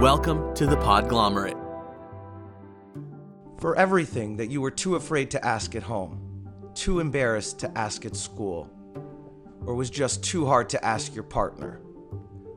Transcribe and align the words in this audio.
Welcome 0.00 0.54
to 0.54 0.64
the 0.64 0.76
Podglomerate. 0.76 1.60
For 3.58 3.76
everything 3.76 4.38
that 4.38 4.50
you 4.50 4.62
were 4.62 4.70
too 4.70 4.96
afraid 4.96 5.30
to 5.32 5.44
ask 5.44 5.74
at 5.74 5.82
home, 5.82 6.48
too 6.74 7.00
embarrassed 7.00 7.58
to 7.58 7.78
ask 7.78 8.06
at 8.06 8.16
school, 8.16 8.70
or 9.66 9.74
was 9.74 9.90
just 9.90 10.24
too 10.24 10.46
hard 10.46 10.70
to 10.70 10.82
ask 10.82 11.14
your 11.14 11.24
partner, 11.24 11.82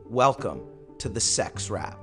welcome 0.05 0.61
to 0.99 1.09
the 1.09 1.19
Sex 1.19 1.69
Wrap. 1.69 1.99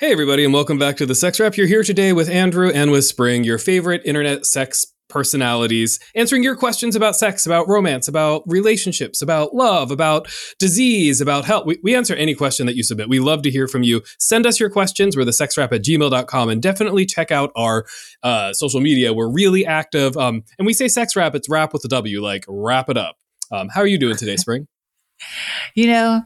Hey, 0.00 0.10
everybody, 0.10 0.44
and 0.44 0.52
welcome 0.52 0.80
back 0.80 0.96
to 0.96 1.06
the 1.06 1.14
Sex 1.14 1.38
Wrap. 1.38 1.56
You're 1.56 1.68
here 1.68 1.84
today 1.84 2.12
with 2.12 2.28
Andrew 2.28 2.72
and 2.74 2.90
with 2.90 3.04
Spring, 3.04 3.44
your 3.44 3.58
favorite 3.58 4.02
internet 4.04 4.46
sex 4.46 4.93
personalities, 5.08 5.98
answering 6.14 6.42
your 6.42 6.56
questions 6.56 6.96
about 6.96 7.16
sex, 7.16 7.46
about 7.46 7.68
romance, 7.68 8.08
about 8.08 8.42
relationships, 8.46 9.22
about 9.22 9.54
love, 9.54 9.90
about 9.90 10.28
disease, 10.58 11.20
about 11.20 11.44
health. 11.44 11.66
We, 11.66 11.78
we 11.82 11.94
answer 11.94 12.14
any 12.14 12.34
question 12.34 12.66
that 12.66 12.76
you 12.76 12.82
submit. 12.82 13.08
We 13.08 13.20
love 13.20 13.42
to 13.42 13.50
hear 13.50 13.68
from 13.68 13.82
you. 13.82 14.02
Send 14.18 14.46
us 14.46 14.58
your 14.58 14.70
questions. 14.70 15.16
We're 15.16 15.24
the 15.24 15.30
sexwrap 15.30 15.72
at 15.72 15.82
gmail.com 15.82 16.48
and 16.48 16.62
definitely 16.62 17.06
check 17.06 17.30
out 17.30 17.50
our 17.56 17.84
uh, 18.22 18.52
social 18.52 18.80
media. 18.80 19.12
We're 19.12 19.30
really 19.30 19.66
active. 19.66 20.16
Um, 20.16 20.42
and 20.58 20.66
we 20.66 20.72
say 20.72 20.88
sex 20.88 21.16
wrap, 21.16 21.34
it's 21.34 21.48
wrap 21.48 21.72
with 21.72 21.84
a 21.84 21.88
W, 21.88 22.22
like 22.22 22.44
wrap 22.48 22.88
it 22.88 22.96
up. 22.96 23.16
Um, 23.52 23.68
how 23.68 23.80
are 23.80 23.86
you 23.86 23.98
doing 23.98 24.16
today, 24.16 24.36
Spring? 24.36 24.66
you 25.74 25.86
know, 25.86 26.22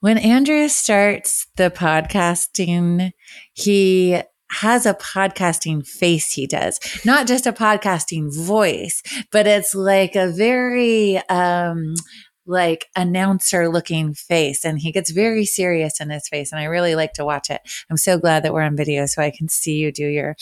when 0.00 0.18
Andrew 0.18 0.68
starts 0.68 1.46
the 1.56 1.70
podcasting, 1.70 3.12
he 3.52 4.22
has 4.50 4.86
a 4.86 4.94
podcasting 4.94 5.86
face 5.86 6.32
he 6.32 6.46
does 6.46 6.80
not 7.04 7.26
just 7.26 7.46
a 7.46 7.52
podcasting 7.52 8.34
voice 8.34 9.02
but 9.30 9.46
it's 9.46 9.74
like 9.74 10.16
a 10.16 10.28
very 10.28 11.18
um 11.28 11.94
like 12.46 12.86
announcer 12.96 13.68
looking 13.68 14.12
face 14.12 14.64
and 14.64 14.80
he 14.80 14.90
gets 14.90 15.10
very 15.10 15.44
serious 15.44 16.00
in 16.00 16.10
his 16.10 16.28
face 16.28 16.50
and 16.50 16.60
I 16.60 16.64
really 16.64 16.96
like 16.96 17.12
to 17.14 17.24
watch 17.24 17.48
it. 17.48 17.60
I'm 17.88 17.96
so 17.96 18.18
glad 18.18 18.42
that 18.42 18.52
we're 18.52 18.62
on 18.62 18.76
video 18.76 19.06
so 19.06 19.22
I 19.22 19.30
can 19.30 19.48
see 19.48 19.76
you 19.76 19.92
do 19.92 20.06
your 20.06 20.36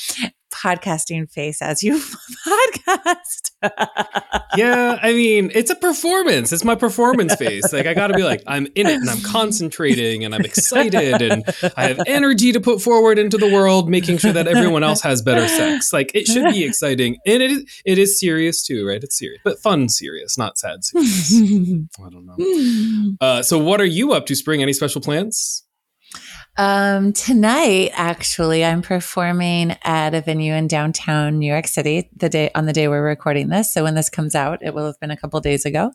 podcasting 0.51 1.31
face 1.31 1.63
as 1.63 1.83
you 1.83 1.97
podcast. 2.47 3.51
yeah, 4.57 4.99
I 5.03 5.13
mean, 5.13 5.51
it's 5.55 5.71
a 5.71 5.75
performance. 5.75 6.53
It's 6.53 6.65
my 6.65 6.75
performance 6.75 7.35
face. 7.35 7.73
Like 7.73 7.87
I 7.87 7.95
got 7.95 8.09
to 8.09 8.15
be 8.15 8.23
like 8.23 8.43
I'm 8.47 8.67
in 8.75 8.87
it 8.87 8.97
and 9.01 9.11
I'm 9.11 9.21
concentrating 9.21 10.25
and 10.25 10.35
I'm 10.35 10.45
excited 10.45 11.23
and 11.23 11.45
I 11.77 11.89
have 11.89 12.01
energy 12.07 12.53
to 12.53 12.61
put 12.61 12.81
forward 12.81 13.19
into 13.19 13.37
the 13.37 13.53
world 13.53 13.89
making 13.89 14.19
sure 14.19 14.33
that 14.33 14.47
everyone 14.47 14.85
else 14.85 15.03
has 15.03 15.23
better 15.23 15.49
sex. 15.49 15.93
Like 15.93 16.13
it 16.15 16.27
should 16.27 16.45
be 16.51 16.65
exciting. 16.65 17.17
And 17.27 17.43
it 17.43 17.51
is, 17.51 17.83
it 17.85 17.99
is 17.99 18.19
serious 18.19 18.62
too, 18.62 18.87
right? 18.87 19.03
It's 19.03 19.19
serious. 19.19 19.41
But 19.45 19.59
fun 19.61 19.89
serious, 19.89 20.39
not 20.39 20.59
sad 20.59 20.85
serious. 20.85 21.33
I 22.05 22.09
don't 22.11 22.27
know. 22.27 23.17
Uh, 23.21 23.43
so 23.43 23.59
what 23.59 23.81
are 23.81 23.87
you 23.87 24.12
up 24.12 24.27
to 24.27 24.37
spring? 24.37 24.62
Any 24.62 24.73
special 24.73 25.01
plans? 25.01 25.65
Um, 26.59 27.12
tonight, 27.12 27.92
actually, 27.95 28.64
I'm 28.64 28.83
performing 28.83 29.77
at 29.84 30.12
a 30.12 30.20
venue 30.20 30.53
in 30.53 30.67
downtown 30.67 31.39
New 31.39 31.47
York 31.47 31.69
City. 31.69 32.11
The 32.17 32.28
day 32.28 32.50
on 32.56 32.67
the 32.67 32.73
day 32.73 32.89
we're 32.89 33.00
recording 33.00 33.48
this, 33.48 33.73
so 33.73 33.84
when 33.84 33.95
this 33.95 34.11
comes 34.11 34.34
out, 34.34 34.59
it 34.61 34.75
will 34.75 34.87
have 34.87 34.98
been 34.98 35.12
a 35.12 35.17
couple 35.17 35.39
days 35.41 35.65
ago. 35.65 35.92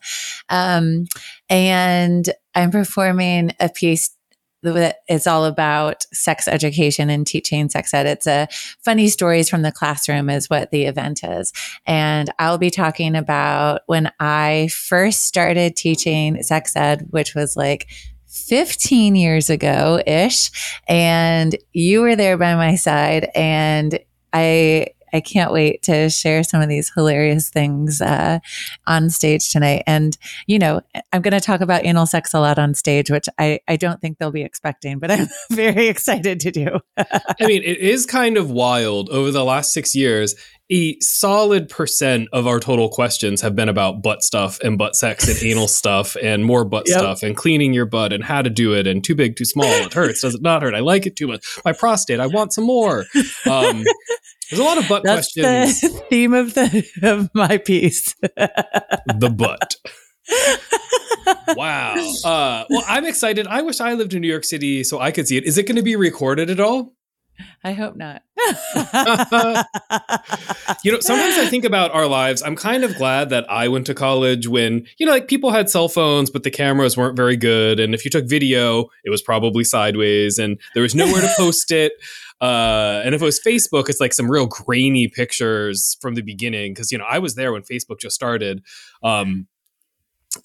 Um, 0.47 1.07
and 1.49 2.29
I'm 2.55 2.71
performing 2.71 3.51
a 3.59 3.67
piece 3.67 4.15
that 4.61 4.99
is 5.09 5.27
all 5.27 5.43
about 5.43 6.05
sex 6.13 6.47
education 6.47 7.09
and 7.09 7.27
teaching 7.27 7.67
sex 7.67 7.93
ed. 7.93 8.05
It's 8.05 8.27
a 8.27 8.47
funny 8.79 9.09
stories 9.09 9.49
from 9.49 9.63
the 9.63 9.73
classroom 9.73 10.29
is 10.29 10.49
what 10.49 10.71
the 10.71 10.85
event 10.85 11.25
is. 11.25 11.51
And 11.85 12.29
I'll 12.39 12.57
be 12.57 12.69
talking 12.69 13.17
about 13.17 13.81
when 13.87 14.09
I 14.21 14.69
first 14.71 15.25
started 15.25 15.75
teaching 15.75 16.41
sex 16.41 16.77
ed, 16.77 17.07
which 17.09 17.35
was 17.35 17.57
like 17.57 17.89
15 18.33 19.15
years 19.15 19.49
ago 19.49 20.01
ish. 20.05 20.51
And 20.87 21.55
you 21.71 22.01
were 22.01 22.15
there 22.15 22.37
by 22.37 22.55
my 22.55 22.75
side. 22.75 23.29
And 23.35 23.99
I, 24.33 24.87
I 25.13 25.21
can't 25.21 25.51
wait 25.51 25.83
to 25.83 26.09
share 26.09 26.43
some 26.43 26.61
of 26.61 26.69
these 26.69 26.91
hilarious 26.93 27.49
things 27.49 28.01
uh, 28.01 28.39
on 28.87 29.09
stage 29.09 29.51
tonight. 29.51 29.83
And, 29.87 30.17
you 30.47 30.59
know, 30.59 30.81
I'm 31.11 31.21
going 31.21 31.33
to 31.33 31.39
talk 31.39 31.61
about 31.61 31.85
anal 31.85 32.05
sex 32.05 32.33
a 32.33 32.39
lot 32.39 32.59
on 32.59 32.73
stage, 32.73 33.09
which 33.09 33.27
I, 33.37 33.59
I 33.67 33.75
don't 33.75 34.01
think 34.01 34.17
they'll 34.17 34.31
be 34.31 34.43
expecting, 34.43 34.99
but 34.99 35.11
I'm 35.11 35.27
very 35.51 35.87
excited 35.87 36.39
to 36.41 36.51
do. 36.51 36.79
I 36.97 37.47
mean, 37.47 37.63
it 37.63 37.77
is 37.77 38.05
kind 38.05 38.37
of 38.37 38.51
wild 38.51 39.09
over 39.09 39.31
the 39.31 39.45
last 39.45 39.73
six 39.73 39.95
years 39.95 40.35
a 40.71 40.97
solid 41.01 41.69
percent 41.69 42.29
of 42.31 42.47
our 42.47 42.59
total 42.59 42.89
questions 42.89 43.41
have 43.41 43.55
been 43.55 43.69
about 43.69 44.01
butt 44.01 44.23
stuff 44.23 44.59
and 44.61 44.77
butt 44.77 44.95
sex 44.95 45.27
and 45.27 45.41
anal 45.43 45.67
stuff 45.67 46.15
and 46.21 46.45
more 46.45 46.63
butt 46.63 46.85
yep. 46.87 46.99
stuff 46.99 47.23
and 47.23 47.35
cleaning 47.35 47.73
your 47.73 47.85
butt 47.85 48.13
and 48.13 48.23
how 48.23 48.41
to 48.41 48.49
do 48.49 48.73
it 48.73 48.87
and 48.87 49.03
too 49.03 49.13
big, 49.13 49.35
too 49.35 49.45
small, 49.45 49.65
it 49.67 49.93
hurts, 49.93 50.21
does 50.21 50.35
it 50.35 50.41
not 50.41 50.61
hurt? 50.61 50.73
I 50.73 50.79
like 50.79 51.05
it 51.05 51.15
too 51.15 51.27
much. 51.27 51.45
My 51.65 51.73
prostate, 51.73 52.19
I 52.19 52.27
want 52.27 52.53
some 52.53 52.63
more. 52.63 53.05
Um, 53.45 53.83
there's 54.53 54.67
a 54.67 54.69
lot 54.69 54.77
of 54.77 54.87
butt 54.87 55.03
That's 55.03 55.33
questions. 55.33 55.81
The 55.81 55.89
theme 56.09 56.33
of 56.33 56.53
the 56.53 56.85
of 57.01 57.29
my 57.33 57.57
piece. 57.57 58.13
the 58.21 59.33
butt. 59.35 59.75
wow. 61.55 61.95
Uh, 62.23 62.63
well, 62.69 62.83
I'm 62.87 63.05
excited. 63.05 63.47
I 63.47 63.61
wish 63.63 63.81
I 63.81 63.93
lived 63.93 64.13
in 64.13 64.21
New 64.21 64.27
York 64.27 64.43
City 64.43 64.83
so 64.83 64.99
I 64.99 65.11
could 65.11 65.27
see 65.27 65.37
it. 65.37 65.45
Is 65.45 65.57
it 65.57 65.63
going 65.63 65.75
to 65.75 65.81
be 65.81 65.95
recorded 65.95 66.49
at 66.49 66.59
all? 66.59 66.93
I 67.63 67.73
hope 67.73 67.95
not. 67.95 68.21
you 70.83 70.91
know, 70.91 70.99
sometimes 70.99 71.37
I 71.37 71.47
think 71.49 71.65
about 71.65 71.91
our 71.91 72.07
lives. 72.07 72.43
I'm 72.43 72.55
kind 72.55 72.83
of 72.83 72.95
glad 72.95 73.29
that 73.31 73.49
I 73.49 73.67
went 73.67 73.87
to 73.87 73.95
college 73.95 74.47
when, 74.47 74.85
you 74.97 75.05
know, 75.05 75.11
like 75.11 75.27
people 75.27 75.51
had 75.51 75.69
cell 75.69 75.89
phones, 75.89 76.29
but 76.29 76.43
the 76.43 76.51
cameras 76.51 76.95
weren't 76.95 77.17
very 77.17 77.35
good. 77.35 77.79
And 77.79 77.93
if 77.93 78.05
you 78.05 78.11
took 78.11 78.29
video, 78.29 78.89
it 79.03 79.09
was 79.09 79.21
probably 79.21 79.63
sideways 79.63 80.37
and 80.37 80.59
there 80.75 80.83
was 80.83 80.93
nowhere 80.93 81.21
to 81.21 81.33
post 81.35 81.71
it. 81.71 81.93
Uh, 82.43 83.01
and 83.05 83.15
if 83.15 83.21
it 83.21 83.25
was 83.25 83.39
Facebook, 83.39 83.87
it's 83.87 84.01
like 84.01 84.11
some 84.11 84.29
real 84.29 84.47
grainy 84.47 85.07
pictures 85.07 85.95
from 86.01 86.15
the 86.15 86.21
beginning. 86.21 86.75
Cause, 86.75 86.91
you 86.91 86.97
know, 86.97 87.05
I 87.09 87.19
was 87.19 87.35
there 87.35 87.53
when 87.53 87.61
Facebook 87.61 88.01
just 88.01 88.15
started. 88.15 88.61
Um, 89.01 89.47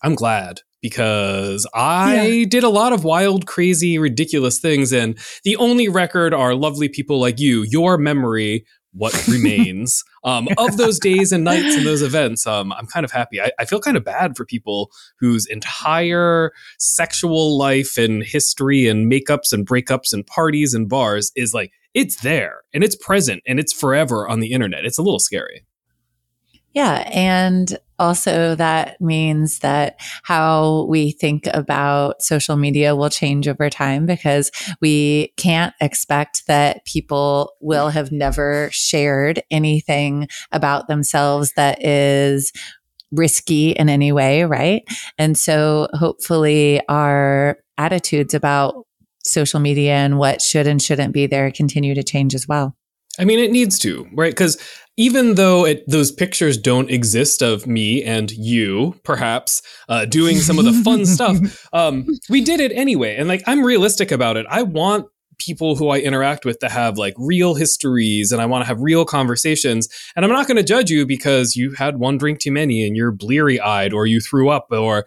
I'm 0.05 0.15
glad 0.15 0.61
because 0.81 1.67
I 1.75 2.27
yeah. 2.27 2.45
did 2.49 2.63
a 2.63 2.69
lot 2.69 2.93
of 2.93 3.03
wild, 3.03 3.47
crazy, 3.47 3.99
ridiculous 3.99 4.61
things. 4.61 4.93
And 4.93 5.19
the 5.43 5.57
only 5.57 5.89
record 5.89 6.33
are 6.33 6.55
lovely 6.55 6.89
people 6.89 7.19
like 7.19 7.41
you, 7.41 7.65
your 7.69 7.99
memory, 7.99 8.65
what 8.93 9.27
remains 9.29 10.05
um, 10.23 10.47
of 10.57 10.77
those 10.77 11.01
days 11.01 11.33
and 11.33 11.43
nights 11.43 11.75
and 11.75 11.85
those 11.85 12.03
events. 12.03 12.47
Um, 12.47 12.73
I'm 12.73 12.87
kind 12.87 13.05
of 13.05 13.11
happy. 13.11 13.41
I, 13.41 13.51
I, 13.59 13.65
feel 13.65 13.81
kind 13.81 13.97
of 13.97 14.05
bad 14.05 14.37
for 14.37 14.45
people 14.45 14.93
whose 15.19 15.47
entire 15.47 16.53
sexual 16.79 17.59
life 17.59 17.99
and 17.99 18.23
history 18.23 18.87
and 18.87 19.11
makeups 19.11 19.53
and 19.53 19.67
breakups 19.67 20.13
and 20.13 20.25
parties 20.25 20.75
and 20.75 20.89
bars 20.89 21.33
is 21.35 21.53
like, 21.53 21.73
it's 21.95 22.21
there 22.21 22.63
and 22.73 22.85
it's 22.85 22.97
present 22.97 23.43
and 23.47 23.59
it's 23.59 23.73
forever 23.73 24.29
on 24.29 24.41
the 24.41 24.53
internet. 24.53 24.85
It's 24.85 24.99
a 24.99 25.03
little 25.03 25.19
scary. 25.19 25.65
Yeah. 26.75 27.11
And 27.13 27.79
also 27.99 28.55
that 28.55 29.01
means 29.01 29.61
that 29.61 29.97
how 30.23 30.87
we 30.89 31.11
think 31.11 31.49
about 31.53 32.23
social 32.23 32.57
media 32.57 32.95
will 32.95 33.11
change 33.11 33.49
over 33.49 33.69
time 33.69 34.07
because 34.07 34.51
we 34.81 35.33
can't 35.37 35.75
expect 35.81 36.47
that 36.47 36.85
people 36.85 37.55
will 37.61 37.89
have 37.89 38.13
never 38.13 38.69
shared 38.71 39.43
anything 39.51 40.29
about 40.53 40.89
themselves 40.89 41.55
that 41.55 41.85
is 41.85 42.53
risky 43.11 43.71
in 43.71 43.89
any 43.89 44.13
way, 44.13 44.45
right? 44.45 44.83
And 45.17 45.37
so 45.37 45.89
hopefully 45.95 46.81
our 46.89 47.59
attitudes 47.79 48.35
about 48.35 48.87
social 49.29 49.61
media 49.61 49.95
and 49.95 50.19
what 50.19 50.43
should 50.43 50.67
and 50.67 50.81
shouldn't 50.81 51.13
be 51.13 51.27
there 51.27 51.51
continue 51.51 51.95
to 51.95 52.03
change 52.03 52.35
as 52.35 52.49
well. 52.49 52.75
I 53.19 53.25
mean, 53.25 53.39
it 53.39 53.51
needs 53.51 53.79
to, 53.81 54.09
right? 54.13 54.31
Because 54.31 54.57
even 54.97 55.35
though 55.35 55.65
it, 55.65 55.85
those 55.89 56.13
pictures 56.13 56.57
don't 56.57 56.91
exist 56.91 57.43
of 57.43 57.67
me 57.67 58.03
and 58.03 58.31
you, 58.31 58.95
perhaps, 59.05 59.63
uh, 59.89 60.05
doing 60.05 60.37
some 60.37 60.59
of 60.59 60.65
the 60.65 60.73
fun 60.85 61.05
stuff, 61.07 61.69
um, 61.73 62.07
we 62.29 62.41
did 62.41 62.61
it 62.61 62.73
anyway. 62.73 63.17
And 63.17 63.29
like, 63.29 63.43
I'm 63.47 63.65
realistic 63.65 64.13
about 64.13 64.37
it. 64.37 64.47
I 64.49 64.63
want 64.63 65.07
people 65.39 65.77
who 65.77 65.89
I 65.89 65.99
interact 65.99 66.45
with 66.45 66.59
to 66.61 66.69
have 66.69 66.99
like 66.99 67.15
real 67.17 67.55
histories 67.55 68.33
and 68.33 68.43
I 68.43 68.47
want 68.47 68.63
to 68.63 68.67
have 68.67 68.81
real 68.81 69.05
conversations. 69.05 69.89
And 70.17 70.25
I'm 70.25 70.33
not 70.33 70.47
going 70.47 70.57
to 70.57 70.65
judge 70.65 70.91
you 70.91 71.07
because 71.07 71.55
you 71.55 71.73
had 71.73 71.99
one 71.99 72.19
drink 72.19 72.41
too 72.41 72.53
many 72.53 72.85
and 72.87 72.97
you're 72.97 73.13
bleary 73.13 73.61
eyed 73.61 73.93
or 73.93 74.07
you 74.07 74.21
threw 74.21 74.49
up 74.49 74.67
or 74.71 75.07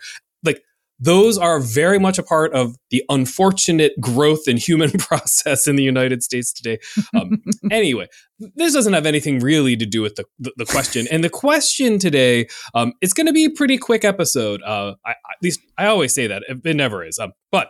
those 1.01 1.36
are 1.36 1.59
very 1.59 1.98
much 1.98 2.19
a 2.19 2.24
part 2.24 2.53
of 2.53 2.75
the 2.92 3.03
unfortunate 3.09 4.00
growth 4.00 4.48
in 4.48 4.56
human 4.56 4.92
process 5.00 5.68
in 5.68 5.75
the 5.75 5.83
United 5.83 6.21
States 6.21 6.53
today. 6.53 6.77
Um, 7.15 7.42
anyway, 7.71 8.07
this 8.56 8.74
doesn't 8.74 8.94
have 8.94 9.07
anything 9.07 9.39
really 9.39 9.75
to 9.75 9.86
do 9.86 10.03
with 10.03 10.15
the, 10.15 10.25
the, 10.38 10.53
the 10.57 10.65
question. 10.65 11.07
And 11.12 11.24
the 11.24 11.30
question 11.30 11.98
today, 11.98 12.48
um, 12.75 12.94
it's 13.01 13.13
going 13.13 13.25
to 13.25 13.33
be 13.33 13.45
a 13.45 13.50
pretty 13.50 13.80
quick 13.80 14.06
episode. 14.06 14.62
Uh, 14.62 14.94
I, 15.03 15.12
at 15.12 15.42
least 15.42 15.59
I 15.77 15.88
always 15.88 16.13
say 16.13 16.27
that. 16.27 16.44
It, 16.48 16.75
never 16.75 17.04
is. 17.04 17.18
Um, 17.18 17.33
but 17.51 17.69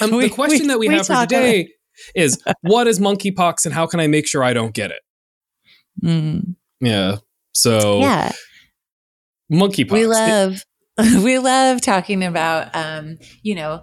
um, 0.00 0.12
we, 0.12 0.28
the 0.28 0.34
question 0.34 0.62
we, 0.62 0.68
that 0.68 0.78
we, 0.78 0.88
we 0.88 0.94
have 0.94 1.06
for 1.08 1.16
today 1.16 1.70
is 2.14 2.40
what 2.62 2.86
is 2.86 3.00
monkeypox 3.00 3.64
and 3.64 3.74
how 3.74 3.86
can 3.86 3.98
I 3.98 4.06
make 4.06 4.28
sure 4.28 4.44
I 4.44 4.52
don't 4.52 4.74
get 4.74 4.92
it? 4.92 5.02
Mm. 6.02 6.54
Yeah. 6.80 7.16
So, 7.52 8.00
yeah. 8.00 8.32
Monkeypox. 9.52 9.92
We 9.92 10.06
love 10.06 10.64
we 11.22 11.38
love 11.38 11.80
talking 11.80 12.22
about, 12.22 12.74
um, 12.74 13.18
you 13.42 13.54
know, 13.54 13.82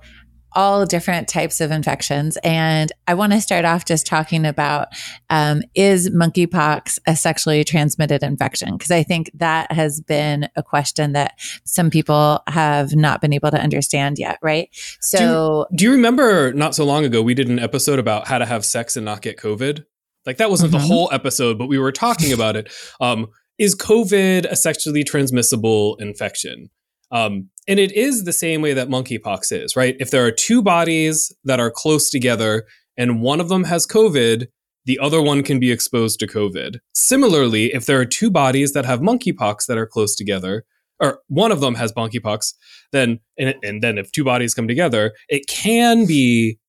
all 0.53 0.85
different 0.85 1.27
types 1.27 1.61
of 1.61 1.71
infections. 1.71 2.37
And 2.43 2.91
I 3.07 3.13
want 3.13 3.31
to 3.31 3.41
start 3.41 3.63
off 3.63 3.85
just 3.85 4.05
talking 4.05 4.45
about 4.45 4.89
um, 5.29 5.61
is 5.75 6.09
monkeypox 6.09 6.99
a 7.07 7.15
sexually 7.15 7.63
transmitted 7.63 8.21
infection? 8.21 8.73
Because 8.73 8.91
I 8.91 9.03
think 9.03 9.31
that 9.35 9.71
has 9.71 10.01
been 10.01 10.49
a 10.55 10.63
question 10.63 11.13
that 11.13 11.39
some 11.63 11.89
people 11.89 12.43
have 12.47 12.95
not 12.95 13.21
been 13.21 13.33
able 13.33 13.51
to 13.51 13.61
understand 13.61 14.19
yet, 14.19 14.39
right? 14.41 14.69
So, 14.99 15.17
do 15.17 15.23
you, 15.23 15.77
do 15.77 15.85
you 15.85 15.91
remember 15.91 16.53
not 16.53 16.75
so 16.75 16.85
long 16.85 17.05
ago 17.05 17.21
we 17.21 17.33
did 17.33 17.47
an 17.47 17.59
episode 17.59 17.99
about 17.99 18.27
how 18.27 18.37
to 18.37 18.45
have 18.45 18.65
sex 18.65 18.97
and 18.97 19.05
not 19.05 19.21
get 19.21 19.37
COVID? 19.37 19.85
Like 20.25 20.37
that 20.37 20.49
wasn't 20.49 20.73
mm-hmm. 20.73 20.81
the 20.81 20.87
whole 20.87 21.09
episode, 21.11 21.57
but 21.57 21.67
we 21.67 21.79
were 21.79 21.91
talking 21.91 22.33
about 22.33 22.55
it. 22.55 22.71
Um, 22.99 23.27
is 23.57 23.75
COVID 23.75 24.45
a 24.45 24.55
sexually 24.55 25.03
transmissible 25.03 25.95
infection? 25.97 26.69
Um, 27.11 27.49
and 27.67 27.79
it 27.79 27.91
is 27.91 28.23
the 28.23 28.33
same 28.33 28.61
way 28.61 28.73
that 28.73 28.89
monkeypox 28.89 29.51
is, 29.51 29.75
right? 29.75 29.95
If 29.99 30.11
there 30.11 30.25
are 30.25 30.31
two 30.31 30.61
bodies 30.61 31.31
that 31.43 31.59
are 31.59 31.71
close 31.71 32.09
together 32.09 32.65
and 32.97 33.21
one 33.21 33.39
of 33.39 33.49
them 33.49 33.65
has 33.65 33.85
COVID, 33.85 34.47
the 34.85 34.99
other 34.99 35.21
one 35.21 35.43
can 35.43 35.59
be 35.59 35.71
exposed 35.71 36.19
to 36.19 36.27
COVID. 36.27 36.79
Similarly, 36.93 37.73
if 37.73 37.85
there 37.85 37.99
are 37.99 38.05
two 38.05 38.31
bodies 38.31 38.73
that 38.73 38.85
have 38.85 38.99
monkeypox 38.99 39.65
that 39.67 39.77
are 39.77 39.85
close 39.85 40.15
together, 40.15 40.65
or 40.99 41.19
one 41.27 41.51
of 41.51 41.61
them 41.61 41.75
has 41.75 41.93
monkeypox, 41.93 42.53
then 42.91 43.19
and, 43.37 43.55
and 43.63 43.83
then 43.83 43.97
if 43.97 44.11
two 44.11 44.23
bodies 44.23 44.53
come 44.53 44.67
together, 44.67 45.13
it 45.29 45.47
can 45.47 46.05
be 46.05 46.59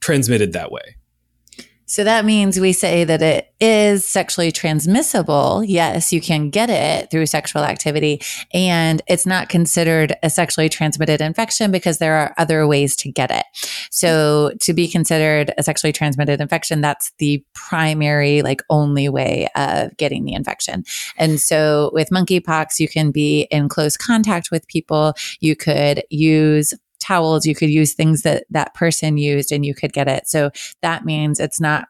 transmitted 0.00 0.52
that 0.52 0.70
way. 0.70 0.96
So 1.92 2.04
that 2.04 2.24
means 2.24 2.58
we 2.58 2.72
say 2.72 3.04
that 3.04 3.20
it 3.20 3.52
is 3.60 4.02
sexually 4.02 4.50
transmissible. 4.50 5.62
Yes, 5.62 6.10
you 6.10 6.22
can 6.22 6.48
get 6.48 6.70
it 6.70 7.10
through 7.10 7.26
sexual 7.26 7.64
activity, 7.64 8.22
and 8.54 9.02
it's 9.08 9.26
not 9.26 9.50
considered 9.50 10.16
a 10.22 10.30
sexually 10.30 10.70
transmitted 10.70 11.20
infection 11.20 11.70
because 11.70 11.98
there 11.98 12.14
are 12.14 12.34
other 12.38 12.66
ways 12.66 12.96
to 12.96 13.12
get 13.12 13.30
it. 13.30 13.44
So 13.90 14.52
to 14.62 14.72
be 14.72 14.88
considered 14.88 15.52
a 15.58 15.62
sexually 15.62 15.92
transmitted 15.92 16.40
infection, 16.40 16.80
that's 16.80 17.12
the 17.18 17.44
primary, 17.54 18.40
like 18.40 18.62
only 18.70 19.10
way 19.10 19.48
of 19.54 19.94
getting 19.98 20.24
the 20.24 20.32
infection. 20.32 20.84
And 21.18 21.38
so 21.38 21.90
with 21.92 22.08
monkeypox, 22.08 22.78
you 22.78 22.88
can 22.88 23.10
be 23.10 23.42
in 23.50 23.68
close 23.68 23.98
contact 23.98 24.50
with 24.50 24.66
people. 24.66 25.12
You 25.40 25.54
could 25.54 26.04
use 26.08 26.72
towels, 27.12 27.46
you 27.46 27.54
could 27.54 27.70
use 27.70 27.94
things 27.94 28.22
that 28.22 28.44
that 28.50 28.74
person 28.74 29.18
used 29.18 29.52
and 29.52 29.66
you 29.66 29.74
could 29.74 29.92
get 29.92 30.08
it. 30.08 30.28
So 30.28 30.50
that 30.80 31.04
means 31.04 31.40
it's 31.40 31.60
not 31.60 31.88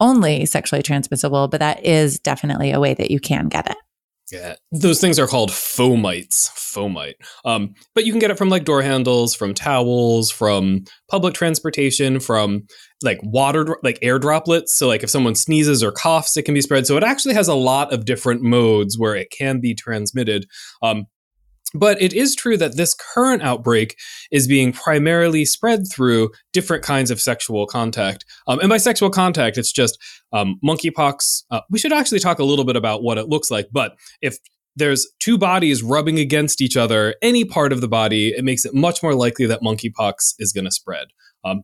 only 0.00 0.46
sexually 0.46 0.82
transmissible, 0.82 1.48
but 1.48 1.60
that 1.60 1.84
is 1.84 2.18
definitely 2.18 2.70
a 2.72 2.80
way 2.80 2.94
that 2.94 3.10
you 3.10 3.20
can 3.20 3.48
get 3.48 3.70
it. 3.70 3.76
Yeah, 4.30 4.56
those 4.72 5.00
things 5.00 5.18
are 5.18 5.26
called 5.26 5.50
fomites. 5.50 6.50
Fomite. 6.68 7.14
Um, 7.44 7.74
but 7.94 8.04
you 8.04 8.12
can 8.12 8.18
get 8.18 8.30
it 8.30 8.38
from 8.38 8.50
like 8.50 8.64
door 8.64 8.82
handles, 8.82 9.34
from 9.34 9.54
towels, 9.54 10.30
from 10.30 10.84
public 11.10 11.34
transportation, 11.34 12.20
from 12.20 12.64
like 13.02 13.18
water, 13.22 13.78
like 13.82 13.98
air 14.02 14.18
droplets. 14.18 14.76
So 14.76 14.86
like 14.86 15.02
if 15.02 15.10
someone 15.10 15.34
sneezes 15.34 15.82
or 15.82 15.92
coughs, 15.92 16.36
it 16.36 16.42
can 16.42 16.54
be 16.54 16.60
spread. 16.60 16.86
So 16.86 16.96
it 16.96 17.02
actually 17.02 17.34
has 17.34 17.48
a 17.48 17.54
lot 17.54 17.92
of 17.92 18.04
different 18.04 18.42
modes 18.42 18.98
where 18.98 19.16
it 19.16 19.28
can 19.30 19.60
be 19.60 19.74
transmitted. 19.74 20.46
Um, 20.82 21.06
but 21.74 22.00
it 22.00 22.12
is 22.12 22.34
true 22.34 22.56
that 22.56 22.76
this 22.76 22.94
current 22.94 23.42
outbreak 23.42 23.96
is 24.30 24.48
being 24.48 24.72
primarily 24.72 25.44
spread 25.44 25.82
through 25.90 26.30
different 26.52 26.82
kinds 26.82 27.10
of 27.10 27.20
sexual 27.20 27.66
contact. 27.66 28.24
Um, 28.46 28.58
and 28.60 28.68
by 28.68 28.78
sexual 28.78 29.10
contact, 29.10 29.58
it's 29.58 29.72
just 29.72 29.98
um, 30.32 30.58
monkeypox. 30.64 31.42
Uh, 31.50 31.60
we 31.70 31.78
should 31.78 31.92
actually 31.92 32.20
talk 32.20 32.38
a 32.38 32.44
little 32.44 32.64
bit 32.64 32.76
about 32.76 33.02
what 33.02 33.18
it 33.18 33.28
looks 33.28 33.50
like. 33.50 33.68
But 33.72 33.96
if 34.22 34.38
there's 34.76 35.06
two 35.18 35.36
bodies 35.36 35.82
rubbing 35.82 36.18
against 36.18 36.60
each 36.60 36.76
other, 36.76 37.14
any 37.20 37.44
part 37.44 37.72
of 37.72 37.80
the 37.80 37.88
body, 37.88 38.28
it 38.28 38.44
makes 38.44 38.64
it 38.64 38.74
much 38.74 39.02
more 39.02 39.14
likely 39.14 39.46
that 39.46 39.60
monkeypox 39.60 40.34
is 40.38 40.52
going 40.52 40.64
to 40.64 40.70
spread. 40.70 41.08
Um, 41.44 41.62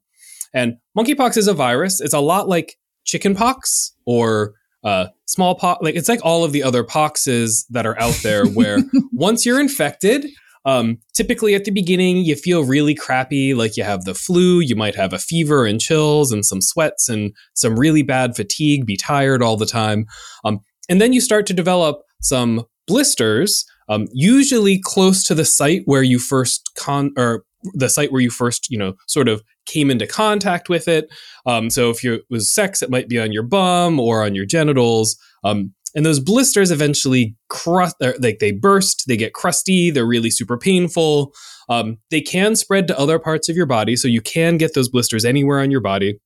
and 0.52 0.74
monkeypox 0.96 1.36
is 1.36 1.48
a 1.48 1.54
virus. 1.54 2.00
It's 2.00 2.14
a 2.14 2.20
lot 2.20 2.48
like 2.48 2.76
chickenpox 3.04 3.94
or 4.06 4.54
uh, 4.84 5.06
smallpox. 5.26 5.82
Like 5.82 5.96
it's 5.96 6.08
like 6.08 6.25
all 6.25 6.44
of 6.44 6.52
the 6.52 6.62
other 6.62 6.84
poxes 6.84 7.64
that 7.70 7.86
are 7.86 7.98
out 7.98 8.19
there, 8.22 8.46
where 8.46 8.78
once 9.12 9.44
you're 9.44 9.60
infected, 9.60 10.26
um, 10.64 10.98
typically 11.14 11.54
at 11.54 11.64
the 11.64 11.70
beginning 11.70 12.19
you 12.19 12.36
feel 12.36 12.64
really 12.64 12.94
crappy, 12.94 13.54
like 13.54 13.76
you 13.76 13.84
have 13.84 14.04
the 14.04 14.14
flu. 14.14 14.60
You 14.60 14.76
might 14.76 14.94
have 14.94 15.12
a 15.12 15.19
fever 15.19 15.66
and 15.66 15.81
chills 15.81 16.32
and 16.32 16.44
some 16.44 16.60
sweats 16.60 17.08
and 17.08 17.32
some 17.54 17.78
really 17.78 18.02
bad 18.02 18.36
fatigue. 18.36 18.86
Be 18.86 18.96
tired 18.96 19.42
all 19.42 19.56
the 19.56 19.66
time, 19.66 20.06
um, 20.44 20.60
and 20.88 21.00
then 21.00 21.12
you 21.12 21.20
start 21.20 21.46
to 21.46 21.54
develop 21.54 22.02
some 22.20 22.64
blisters. 22.86 23.64
Um, 23.86 24.06
usually 24.12 24.81
close 24.82 25.22
to 25.25 25.34
the 25.34 25.44
site 25.44 25.82
where 25.84 26.02
you 26.02 26.19
first 26.19 26.70
con 26.75 27.12
or 27.19 27.44
the 27.72 27.88
site 27.88 28.12
where 28.12 28.20
you 28.20 28.31
first, 28.31 28.70
you 28.70 28.78
know, 28.78 28.94
sort 29.06 29.28
of 29.28 29.43
came 29.66 29.90
into 29.90 30.06
contact 30.06 30.69
with 30.69 30.87
it. 30.88 31.06
Um, 31.46 31.70
so 31.70 31.90
if 31.90 32.05
it 32.05 32.22
was 32.28 32.52
sex, 32.52 32.82
it 32.82 32.90
might 32.90 33.08
be 33.08 33.19
on 33.19 33.32
your 33.32 33.43
bum 33.43 33.99
or 33.99 34.22
on 34.22 34.34
your 34.34 34.46
genitals. 34.46 35.16
Um, 35.43 35.72
and 35.94 36.05
those 36.05 36.20
blisters 36.20 36.70
eventually 36.70 37.37
crust, 37.49 37.96
like 38.19 38.40
they 38.40 38.52
burst, 38.52 39.05
they 39.06 39.16
get 39.16 39.32
crusty, 39.32 39.90
they're 39.90 40.06
really 40.06 40.31
super 40.31 40.58
painful. 40.58 41.32
Um, 41.69 41.99
they 42.11 42.20
can 42.20 42.56
spread 42.56 42.88
to 42.88 42.99
other 42.99 43.19
parts 43.19 43.49
of 43.49 43.56
your 43.56 43.67
body, 43.67 43.96
so 43.96 44.08
you 44.08 44.20
can 44.20 44.58
get 44.58 44.75
those 44.75 44.88
blisters 44.88 45.25
anywhere 45.25 45.60
on 45.60 45.70
your 45.70 45.81
body, 45.81 46.19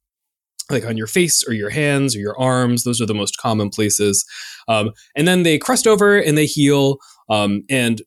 like 0.70 0.84
on 0.84 0.96
your 0.96 1.06
face 1.06 1.46
or 1.46 1.52
your 1.52 1.70
hands 1.70 2.16
or 2.16 2.18
your 2.18 2.38
arms. 2.40 2.84
Those 2.84 3.00
are 3.00 3.06
the 3.06 3.14
most 3.14 3.36
common 3.36 3.68
places. 3.68 4.24
Um, 4.68 4.90
and 5.14 5.28
then 5.28 5.42
they 5.42 5.58
crust 5.58 5.86
over 5.86 6.18
and 6.18 6.36
they 6.36 6.46
heal. 6.46 6.96
Um, 7.28 7.62
and 7.68 8.00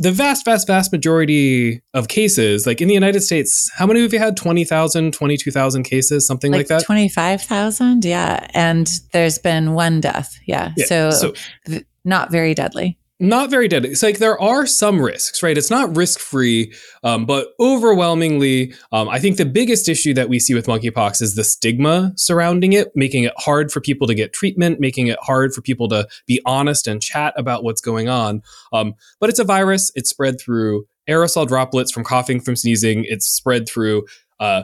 the 0.00 0.12
vast, 0.12 0.44
vast, 0.44 0.66
vast 0.66 0.92
majority 0.92 1.82
of 1.94 2.08
cases, 2.08 2.66
like 2.66 2.80
in 2.80 2.88
the 2.88 2.94
United 2.94 3.20
States, 3.20 3.70
how 3.74 3.86
many 3.86 4.00
have 4.00 4.12
you 4.12 4.18
had? 4.18 4.36
20,000, 4.36 5.12
22,000 5.12 5.82
cases, 5.82 6.26
something 6.26 6.50
like, 6.50 6.60
like 6.60 6.66
that? 6.68 6.84
25,000. 6.84 8.04
Yeah. 8.04 8.46
And 8.54 8.90
there's 9.12 9.38
been 9.38 9.74
one 9.74 10.00
death. 10.00 10.38
Yeah. 10.46 10.72
yeah. 10.76 10.86
So, 10.86 11.10
so 11.10 11.34
th- 11.66 11.84
not 12.04 12.30
very 12.30 12.54
deadly 12.54 12.98
not 13.20 13.50
very 13.50 13.68
deadly. 13.68 13.90
It's 13.90 14.02
like 14.02 14.18
there 14.18 14.40
are 14.40 14.66
some 14.66 15.00
risks, 15.00 15.42
right? 15.42 15.56
It's 15.56 15.70
not 15.70 15.94
risk 15.94 16.18
free, 16.18 16.72
um, 17.04 17.26
but 17.26 17.48
overwhelmingly, 17.60 18.72
um, 18.92 19.08
I 19.08 19.18
think 19.18 19.36
the 19.36 19.44
biggest 19.44 19.88
issue 19.88 20.14
that 20.14 20.30
we 20.30 20.40
see 20.40 20.54
with 20.54 20.66
monkeypox 20.66 21.20
is 21.20 21.34
the 21.34 21.44
stigma 21.44 22.12
surrounding 22.16 22.72
it, 22.72 22.90
making 22.94 23.24
it 23.24 23.34
hard 23.36 23.70
for 23.70 23.80
people 23.80 24.06
to 24.06 24.14
get 24.14 24.32
treatment, 24.32 24.80
making 24.80 25.08
it 25.08 25.18
hard 25.20 25.52
for 25.52 25.60
people 25.60 25.86
to 25.88 26.08
be 26.26 26.40
honest 26.46 26.86
and 26.86 27.02
chat 27.02 27.34
about 27.36 27.62
what's 27.62 27.82
going 27.82 28.08
on. 28.08 28.42
Um, 28.72 28.94
but 29.20 29.28
it's 29.28 29.38
a 29.38 29.44
virus. 29.44 29.92
It's 29.94 30.08
spread 30.08 30.40
through 30.40 30.86
aerosol 31.08 31.46
droplets 31.46 31.92
from 31.92 32.04
coughing, 32.04 32.40
from 32.40 32.56
sneezing. 32.56 33.04
It's 33.06 33.28
spread 33.28 33.68
through 33.68 34.06
uh, 34.38 34.62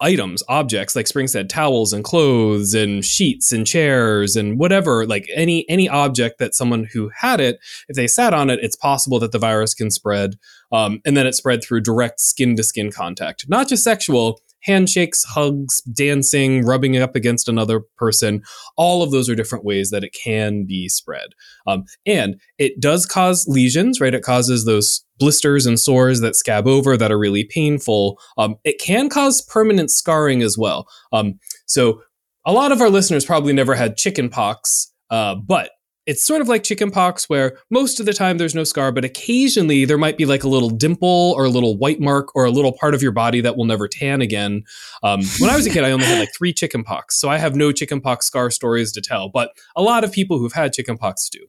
items, 0.00 0.42
objects, 0.48 0.96
like 0.96 1.06
Spring 1.06 1.26
said, 1.26 1.48
towels 1.48 1.92
and 1.92 2.04
clothes 2.04 2.74
and 2.74 3.04
sheets 3.04 3.52
and 3.52 3.66
chairs 3.66 4.36
and 4.36 4.58
whatever, 4.58 5.06
like 5.06 5.26
any 5.34 5.68
any 5.68 5.88
object 5.88 6.38
that 6.38 6.54
someone 6.54 6.88
who 6.92 7.10
had 7.16 7.40
it, 7.40 7.58
if 7.88 7.96
they 7.96 8.06
sat 8.06 8.34
on 8.34 8.50
it, 8.50 8.58
it's 8.62 8.76
possible 8.76 9.18
that 9.20 9.32
the 9.32 9.38
virus 9.38 9.74
can 9.74 9.90
spread. 9.90 10.36
Um, 10.72 11.00
and 11.04 11.16
then 11.16 11.26
it 11.26 11.34
spread 11.34 11.62
through 11.62 11.82
direct 11.82 12.20
skin 12.20 12.56
to 12.56 12.62
skin 12.62 12.90
contact, 12.90 13.48
not 13.48 13.68
just 13.68 13.84
sexual, 13.84 14.40
handshakes, 14.64 15.22
hugs, 15.24 15.80
dancing, 15.82 16.64
rubbing 16.64 16.96
up 16.96 17.14
against 17.14 17.48
another 17.48 17.80
person. 17.96 18.42
All 18.76 19.02
of 19.02 19.10
those 19.10 19.28
are 19.28 19.34
different 19.34 19.64
ways 19.64 19.90
that 19.90 20.04
it 20.04 20.14
can 20.14 20.64
be 20.66 20.88
spread. 20.88 21.28
Um, 21.66 21.84
and 22.06 22.40
it 22.58 22.80
does 22.80 23.06
cause 23.06 23.46
lesions, 23.48 24.00
right? 24.00 24.14
It 24.14 24.22
causes 24.22 24.64
those 24.64 25.04
blisters 25.18 25.66
and 25.66 25.78
sores 25.78 26.20
that 26.20 26.34
scab 26.34 26.66
over 26.66 26.96
that 26.96 27.12
are 27.12 27.18
really 27.18 27.44
painful. 27.44 28.18
Um, 28.36 28.56
it 28.64 28.80
can 28.80 29.08
cause 29.08 29.42
permanent 29.42 29.90
scarring 29.90 30.42
as 30.42 30.56
well. 30.58 30.88
Um, 31.12 31.38
so 31.66 32.00
a 32.44 32.52
lot 32.52 32.72
of 32.72 32.80
our 32.80 32.90
listeners 32.90 33.24
probably 33.24 33.52
never 33.52 33.74
had 33.74 33.96
chicken 33.96 34.28
pox, 34.28 34.92
uh, 35.10 35.34
but 35.34 35.70
it's 36.06 36.24
sort 36.26 36.40
of 36.40 36.48
like 36.48 36.62
chickenpox 36.62 37.28
where 37.28 37.58
most 37.70 37.98
of 37.98 38.06
the 38.06 38.12
time 38.12 38.38
there's 38.38 38.54
no 38.54 38.64
scar, 38.64 38.92
but 38.92 39.04
occasionally 39.04 39.84
there 39.84 39.98
might 39.98 40.18
be 40.18 40.26
like 40.26 40.44
a 40.44 40.48
little 40.48 40.70
dimple 40.70 41.34
or 41.36 41.44
a 41.44 41.48
little 41.48 41.76
white 41.76 42.00
mark 42.00 42.34
or 42.34 42.44
a 42.44 42.50
little 42.50 42.72
part 42.72 42.94
of 42.94 43.02
your 43.02 43.12
body 43.12 43.40
that 43.40 43.56
will 43.56 43.64
never 43.64 43.88
tan 43.88 44.20
again. 44.20 44.62
Um, 45.02 45.22
when 45.38 45.50
I 45.50 45.56
was 45.56 45.66
a 45.66 45.70
kid, 45.70 45.84
I 45.84 45.92
only 45.92 46.06
had 46.06 46.18
like 46.18 46.34
three 46.36 46.52
chickenpox, 46.52 47.18
so 47.18 47.28
I 47.28 47.38
have 47.38 47.54
no 47.54 47.72
chickenpox 47.72 48.26
scar 48.26 48.50
stories 48.50 48.92
to 48.92 49.00
tell, 49.00 49.28
but 49.28 49.50
a 49.76 49.82
lot 49.82 50.04
of 50.04 50.12
people 50.12 50.38
who've 50.38 50.52
had 50.52 50.72
chickenpox 50.72 51.28
do. 51.30 51.46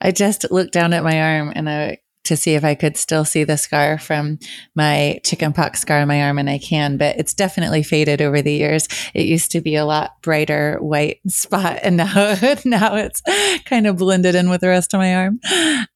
I 0.00 0.10
just 0.10 0.50
looked 0.50 0.72
down 0.72 0.92
at 0.92 1.04
my 1.04 1.20
arm 1.20 1.52
and 1.54 1.68
I 1.68 1.98
to 2.24 2.36
see 2.36 2.54
if 2.54 2.64
I 2.64 2.74
could 2.74 2.96
still 2.96 3.24
see 3.24 3.44
the 3.44 3.56
scar 3.56 3.98
from 3.98 4.38
my 4.74 5.20
chickenpox 5.24 5.80
scar 5.80 6.00
on 6.00 6.08
my 6.08 6.22
arm, 6.22 6.38
and 6.38 6.50
I 6.50 6.58
can, 6.58 6.96
but 6.96 7.16
it's 7.18 7.34
definitely 7.34 7.82
faded 7.82 8.20
over 8.20 8.42
the 8.42 8.52
years. 8.52 8.88
It 9.14 9.26
used 9.26 9.50
to 9.52 9.60
be 9.60 9.76
a 9.76 9.84
lot 9.84 10.20
brighter 10.22 10.78
white 10.80 11.20
spot, 11.28 11.80
and 11.82 11.96
now 11.96 12.14
now 12.64 12.96
it's 12.96 13.22
kind 13.64 13.86
of 13.86 13.98
blended 13.98 14.34
in 14.34 14.50
with 14.50 14.60
the 14.60 14.68
rest 14.68 14.94
of 14.94 14.98
my 14.98 15.14
arm. 15.14 15.40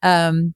Um, 0.03 0.55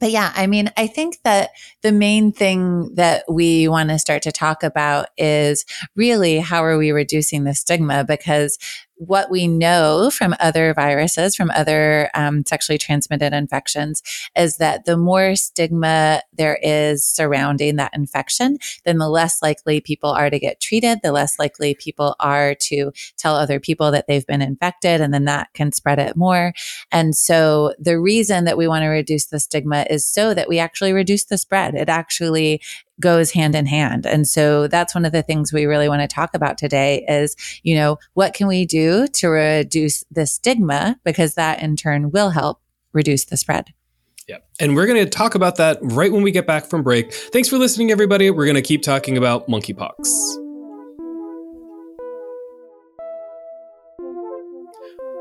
but 0.00 0.10
yeah, 0.10 0.32
I 0.34 0.46
mean, 0.46 0.70
I 0.76 0.86
think 0.86 1.18
that 1.24 1.50
the 1.82 1.92
main 1.92 2.32
thing 2.32 2.94
that 2.94 3.24
we 3.28 3.68
want 3.68 3.90
to 3.90 3.98
start 3.98 4.22
to 4.22 4.32
talk 4.32 4.62
about 4.62 5.08
is 5.18 5.66
really 5.94 6.38
how 6.38 6.64
are 6.64 6.78
we 6.78 6.90
reducing 6.90 7.44
the 7.44 7.54
stigma? 7.54 8.04
Because 8.04 8.58
what 9.00 9.30
we 9.30 9.48
know 9.48 10.10
from 10.10 10.34
other 10.40 10.74
viruses, 10.74 11.34
from 11.34 11.50
other 11.52 12.10
um, 12.14 12.44
sexually 12.44 12.76
transmitted 12.76 13.32
infections, 13.32 14.02
is 14.36 14.58
that 14.58 14.84
the 14.84 14.96
more 14.96 15.34
stigma 15.36 16.20
there 16.34 16.58
is 16.62 17.06
surrounding 17.06 17.76
that 17.76 17.92
infection, 17.94 18.58
then 18.84 18.98
the 18.98 19.08
less 19.08 19.40
likely 19.40 19.80
people 19.80 20.10
are 20.10 20.28
to 20.28 20.38
get 20.38 20.60
treated, 20.60 20.98
the 21.02 21.12
less 21.12 21.38
likely 21.38 21.74
people 21.74 22.14
are 22.20 22.54
to 22.54 22.92
tell 23.16 23.36
other 23.36 23.58
people 23.58 23.90
that 23.90 24.06
they've 24.06 24.26
been 24.26 24.42
infected, 24.42 25.00
and 25.00 25.14
then 25.14 25.24
that 25.24 25.48
can 25.54 25.72
spread 25.72 25.98
it 25.98 26.14
more. 26.14 26.52
And 26.92 27.16
so 27.16 27.72
the 27.78 27.98
reason 27.98 28.44
that 28.44 28.58
we 28.58 28.68
want 28.68 28.82
to 28.82 28.88
reduce 28.88 29.26
the 29.26 29.40
stigma 29.40 29.86
is 29.88 30.06
so 30.06 30.34
that 30.34 30.48
we 30.48 30.58
actually 30.58 30.92
reduce 30.92 31.24
the 31.24 31.38
spread. 31.38 31.74
It 31.74 31.88
actually 31.88 32.60
goes 33.00 33.32
hand 33.32 33.54
in 33.54 33.66
hand. 33.66 34.06
And 34.06 34.28
so 34.28 34.68
that's 34.68 34.94
one 34.94 35.04
of 35.04 35.12
the 35.12 35.22
things 35.22 35.52
we 35.52 35.64
really 35.64 35.88
want 35.88 36.02
to 36.02 36.08
talk 36.08 36.34
about 36.34 36.58
today 36.58 37.04
is, 37.08 37.34
you 37.62 37.74
know, 37.74 37.98
what 38.14 38.34
can 38.34 38.46
we 38.46 38.66
do 38.66 39.06
to 39.08 39.28
reduce 39.28 40.04
the 40.10 40.26
stigma 40.26 40.98
because 41.04 41.34
that 41.34 41.62
in 41.62 41.76
turn 41.76 42.10
will 42.10 42.30
help 42.30 42.60
reduce 42.92 43.24
the 43.24 43.36
spread. 43.36 43.72
Yeah. 44.28 44.38
And 44.60 44.76
we're 44.76 44.86
going 44.86 45.02
to 45.04 45.10
talk 45.10 45.34
about 45.34 45.56
that 45.56 45.78
right 45.80 46.12
when 46.12 46.22
we 46.22 46.30
get 46.30 46.46
back 46.46 46.66
from 46.66 46.82
break. 46.82 47.12
Thanks 47.12 47.48
for 47.48 47.58
listening, 47.58 47.90
everybody. 47.90 48.30
We're 48.30 48.44
going 48.44 48.54
to 48.54 48.62
keep 48.62 48.82
talking 48.82 49.16
about 49.16 49.48
monkeypox. 49.48 50.49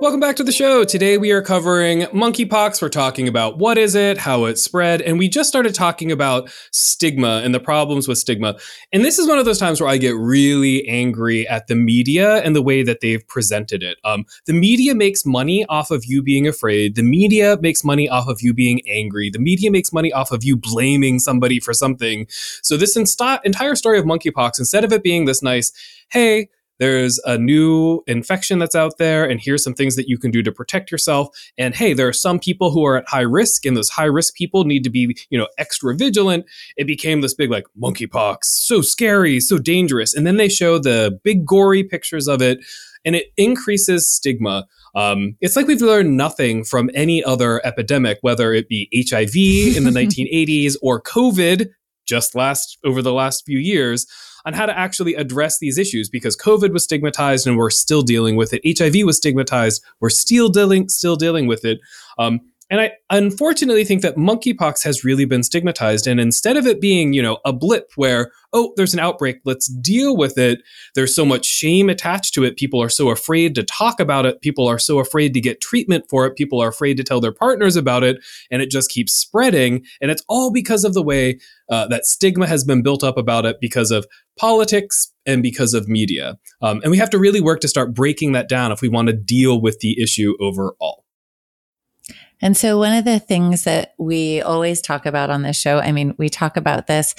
Welcome 0.01 0.21
back 0.21 0.37
to 0.37 0.45
the 0.45 0.53
show. 0.53 0.85
Today 0.85 1.17
we 1.17 1.31
are 1.31 1.41
covering 1.41 2.03
monkeypox. 2.03 2.81
We're 2.81 2.87
talking 2.87 3.27
about 3.27 3.57
what 3.57 3.77
is 3.77 3.95
it, 3.95 4.17
how 4.17 4.45
it 4.45 4.57
spread, 4.57 5.01
and 5.01 5.19
we 5.19 5.27
just 5.27 5.49
started 5.49 5.75
talking 5.75 6.09
about 6.09 6.49
stigma 6.71 7.41
and 7.43 7.53
the 7.53 7.59
problems 7.59 8.07
with 8.07 8.17
stigma. 8.17 8.55
And 8.93 9.03
this 9.03 9.19
is 9.19 9.27
one 9.27 9.39
of 9.39 9.43
those 9.43 9.57
times 9.57 9.81
where 9.81 9.89
I 9.89 9.97
get 9.97 10.15
really 10.15 10.87
angry 10.87 11.45
at 11.49 11.67
the 11.67 11.75
media 11.75 12.37
and 12.37 12.55
the 12.55 12.61
way 12.61 12.81
that 12.81 13.01
they've 13.01 13.27
presented 13.27 13.83
it. 13.83 13.97
Um, 14.05 14.23
the 14.45 14.53
media 14.53 14.95
makes 14.95 15.25
money 15.25 15.65
off 15.65 15.91
of 15.91 16.05
you 16.05 16.23
being 16.23 16.47
afraid. 16.47 16.95
The 16.95 17.03
media 17.03 17.57
makes 17.59 17.83
money 17.83 18.07
off 18.07 18.29
of 18.29 18.41
you 18.41 18.53
being 18.53 18.79
angry. 18.87 19.29
The 19.29 19.39
media 19.39 19.69
makes 19.69 19.91
money 19.91 20.13
off 20.13 20.31
of 20.31 20.45
you 20.45 20.55
blaming 20.55 21.19
somebody 21.19 21.59
for 21.59 21.73
something. 21.73 22.25
So 22.63 22.77
this 22.77 22.97
insta- 22.97 23.41
entire 23.43 23.75
story 23.75 23.99
of 23.99 24.05
monkeypox, 24.05 24.59
instead 24.59 24.85
of 24.85 24.93
it 24.93 25.03
being 25.03 25.25
this 25.25 25.43
nice, 25.43 25.73
hey, 26.09 26.47
there's 26.79 27.19
a 27.25 27.37
new 27.37 28.01
infection 28.07 28.57
that's 28.57 28.75
out 28.75 28.97
there, 28.97 29.25
and 29.25 29.39
here's 29.39 29.63
some 29.63 29.73
things 29.73 29.95
that 29.97 30.07
you 30.07 30.17
can 30.17 30.31
do 30.31 30.41
to 30.41 30.51
protect 30.51 30.91
yourself. 30.91 31.27
And 31.57 31.75
hey, 31.75 31.93
there 31.93 32.07
are 32.07 32.13
some 32.13 32.39
people 32.39 32.71
who 32.71 32.85
are 32.85 32.97
at 32.97 33.07
high 33.07 33.21
risk, 33.21 33.65
and 33.65 33.75
those 33.75 33.89
high 33.89 34.05
risk 34.05 34.33
people 34.35 34.63
need 34.63 34.83
to 34.85 34.89
be, 34.89 35.15
you 35.29 35.37
know, 35.37 35.47
extra 35.57 35.93
vigilant. 35.95 36.45
It 36.77 36.87
became 36.87 37.21
this 37.21 37.33
big, 37.33 37.51
like, 37.51 37.65
monkeypox, 37.79 38.39
so 38.43 38.81
scary, 38.81 39.39
so 39.41 39.57
dangerous. 39.57 40.13
And 40.13 40.25
then 40.25 40.37
they 40.37 40.49
show 40.49 40.79
the 40.79 41.19
big, 41.23 41.45
gory 41.45 41.83
pictures 41.83 42.27
of 42.27 42.41
it, 42.41 42.59
and 43.03 43.15
it 43.15 43.27
increases 43.35 44.09
stigma. 44.09 44.65
Um, 44.95 45.35
it's 45.41 45.55
like 45.55 45.67
we've 45.67 45.81
learned 45.81 46.17
nothing 46.17 46.63
from 46.63 46.89
any 46.93 47.23
other 47.23 47.65
epidemic, 47.65 48.19
whether 48.21 48.53
it 48.53 48.69
be 48.69 48.89
HIV 48.95 49.75
in 49.77 49.83
the 49.83 49.91
1980s 49.91 50.75
or 50.81 51.01
COVID 51.01 51.67
just 52.05 52.35
last 52.35 52.77
over 52.83 53.01
the 53.01 53.13
last 53.13 53.45
few 53.45 53.59
years 53.59 54.07
on 54.45 54.53
how 54.53 54.65
to 54.65 54.77
actually 54.77 55.15
address 55.15 55.59
these 55.59 55.77
issues 55.77 56.09
because 56.09 56.37
COVID 56.37 56.71
was 56.71 56.83
stigmatized 56.83 57.47
and 57.47 57.57
we're 57.57 57.69
still 57.69 58.01
dealing 58.01 58.35
with 58.35 58.53
it. 58.53 58.61
HIV 58.77 59.05
was 59.05 59.17
stigmatized, 59.17 59.83
we're 59.99 60.09
still 60.09 60.49
dealing 60.49 60.89
still 60.89 61.15
dealing 61.15 61.47
with 61.47 61.65
it. 61.65 61.79
Um, 62.17 62.41
and 62.69 62.79
I 62.79 62.91
unfortunately 63.09 63.83
think 63.83 64.03
that 64.03 64.15
monkeypox 64.15 64.83
has 64.83 65.03
really 65.03 65.25
been 65.25 65.41
stigmatized. 65.41 66.05
And 66.05 66.19
instead 66.19 66.55
of 66.55 66.67
it 66.67 66.79
being, 66.79 67.13
you 67.13 67.21
know, 67.21 67.39
a 67.43 67.51
blip 67.51 67.91
where, 67.95 68.31
oh, 68.53 68.73
there's 68.77 68.93
an 68.93 68.99
outbreak, 68.99 69.39
let's 69.43 69.67
deal 69.67 70.15
with 70.15 70.37
it, 70.37 70.59
there's 70.93 71.15
so 71.15 71.25
much 71.25 71.45
shame 71.45 71.89
attached 71.89 72.35
to 72.35 72.43
it. 72.43 72.57
People 72.57 72.79
are 72.81 72.89
so 72.89 73.09
afraid 73.09 73.55
to 73.55 73.63
talk 73.63 73.99
about 73.99 74.27
it. 74.27 74.41
People 74.41 74.67
are 74.67 74.77
so 74.77 74.99
afraid 74.99 75.33
to 75.33 75.41
get 75.41 75.61
treatment 75.61 76.05
for 76.09 76.27
it. 76.27 76.35
People 76.35 76.61
are 76.61 76.69
afraid 76.69 76.97
to 76.97 77.03
tell 77.03 77.19
their 77.19 77.33
partners 77.33 77.75
about 77.75 78.03
it. 78.03 78.23
And 78.51 78.61
it 78.61 78.69
just 78.69 78.91
keeps 78.91 79.13
spreading. 79.13 79.83
And 79.99 80.11
it's 80.11 80.23
all 80.29 80.51
because 80.51 80.83
of 80.83 80.93
the 80.93 81.03
way 81.03 81.39
uh, 81.71 81.87
that 81.87 82.05
stigma 82.05 82.45
has 82.45 82.63
been 82.63 82.83
built 82.83 83.03
up 83.03 83.17
about 83.17 83.45
it 83.45 83.57
because 83.59 83.89
of 83.89 84.05
politics 84.37 85.11
and 85.25 85.41
because 85.41 85.73
of 85.73 85.87
media. 85.87 86.37
Um, 86.61 86.81
and 86.83 86.91
we 86.91 86.97
have 86.97 87.09
to 87.09 87.19
really 87.19 87.41
work 87.41 87.61
to 87.61 87.67
start 87.67 87.95
breaking 87.95 88.33
that 88.33 88.47
down 88.47 88.71
if 88.71 88.81
we 88.81 88.89
want 88.89 89.07
to 89.07 89.13
deal 89.13 89.59
with 89.59 89.79
the 89.79 89.99
issue 90.01 90.35
overall. 90.39 91.03
And 92.41 92.55
so, 92.55 92.77
one 92.77 92.93
of 92.93 93.05
the 93.05 93.19
things 93.19 93.63
that 93.63 93.93
we 93.97 94.41
always 94.41 94.81
talk 94.81 95.05
about 95.05 95.29
on 95.29 95.43
this 95.43 95.57
show, 95.59 95.79
I 95.79 95.91
mean, 95.91 96.15
we 96.17 96.29
talk 96.29 96.57
about 96.57 96.87
this 96.87 97.15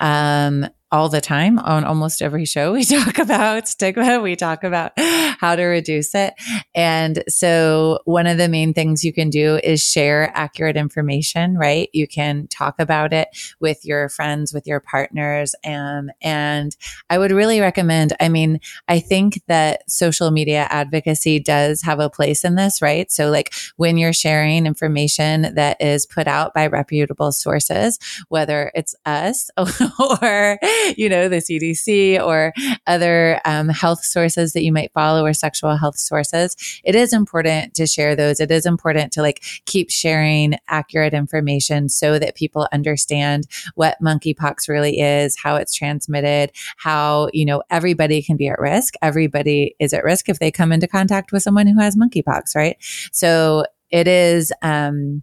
um, 0.00 0.66
all 0.94 1.08
the 1.08 1.20
time 1.20 1.58
on 1.58 1.82
almost 1.82 2.22
every 2.22 2.44
show. 2.44 2.72
We 2.72 2.84
talk 2.84 3.18
about 3.18 3.66
stigma, 3.66 4.20
we 4.20 4.36
talk 4.36 4.62
about 4.62 4.92
how 4.96 5.56
to 5.56 5.64
reduce 5.64 6.14
it. 6.14 6.34
And 6.72 7.24
so, 7.28 7.98
one 8.04 8.28
of 8.28 8.38
the 8.38 8.48
main 8.48 8.72
things 8.74 9.02
you 9.02 9.12
can 9.12 9.28
do 9.28 9.58
is 9.64 9.82
share 9.82 10.30
accurate 10.34 10.76
information, 10.76 11.58
right? 11.58 11.88
You 11.92 12.06
can 12.06 12.46
talk 12.46 12.76
about 12.78 13.12
it 13.12 13.26
with 13.58 13.84
your 13.84 14.08
friends, 14.08 14.54
with 14.54 14.68
your 14.68 14.78
partners. 14.78 15.56
And, 15.64 16.12
and 16.22 16.76
I 17.10 17.18
would 17.18 17.32
really 17.32 17.58
recommend, 17.58 18.12
I 18.20 18.28
mean, 18.28 18.60
I 18.86 19.00
think 19.00 19.42
that 19.48 19.90
social 19.90 20.30
media 20.30 20.68
advocacy 20.70 21.40
does 21.40 21.82
have 21.82 21.98
a 21.98 22.08
place 22.08 22.44
in 22.44 22.54
this, 22.54 22.80
right? 22.80 23.10
So, 23.10 23.30
like 23.30 23.52
when 23.74 23.98
you're 23.98 24.12
sharing 24.12 24.64
information 24.64 25.56
that 25.56 25.80
is 25.80 26.06
put 26.06 26.28
out 26.28 26.54
by 26.54 26.68
reputable 26.68 27.32
sources, 27.32 27.98
whether 28.28 28.70
it's 28.76 28.94
us 29.04 29.50
or 29.58 30.58
you 30.96 31.08
know, 31.08 31.28
the 31.28 31.36
CDC 31.36 32.24
or 32.24 32.52
other 32.86 33.40
um, 33.44 33.68
health 33.68 34.04
sources 34.04 34.52
that 34.52 34.62
you 34.62 34.72
might 34.72 34.92
follow 34.92 35.24
or 35.24 35.32
sexual 35.32 35.76
health 35.76 35.98
sources, 35.98 36.56
it 36.84 36.94
is 36.94 37.12
important 37.12 37.74
to 37.74 37.86
share 37.86 38.14
those. 38.16 38.40
It 38.40 38.50
is 38.50 38.66
important 38.66 39.12
to 39.12 39.22
like 39.22 39.42
keep 39.66 39.90
sharing 39.90 40.54
accurate 40.68 41.14
information 41.14 41.88
so 41.88 42.18
that 42.18 42.34
people 42.36 42.68
understand 42.72 43.44
what 43.74 43.96
monkeypox 44.02 44.68
really 44.68 45.00
is, 45.00 45.36
how 45.36 45.56
it's 45.56 45.74
transmitted, 45.74 46.52
how, 46.76 47.28
you 47.32 47.44
know, 47.44 47.62
everybody 47.70 48.22
can 48.22 48.36
be 48.36 48.48
at 48.48 48.58
risk. 48.58 48.94
Everybody 49.02 49.74
is 49.78 49.92
at 49.92 50.04
risk 50.04 50.28
if 50.28 50.38
they 50.38 50.50
come 50.50 50.72
into 50.72 50.86
contact 50.86 51.32
with 51.32 51.42
someone 51.42 51.66
who 51.66 51.80
has 51.80 51.96
monkeypox, 51.96 52.54
right? 52.54 52.76
So 53.12 53.64
it 53.90 54.08
is, 54.08 54.52
um, 54.62 55.22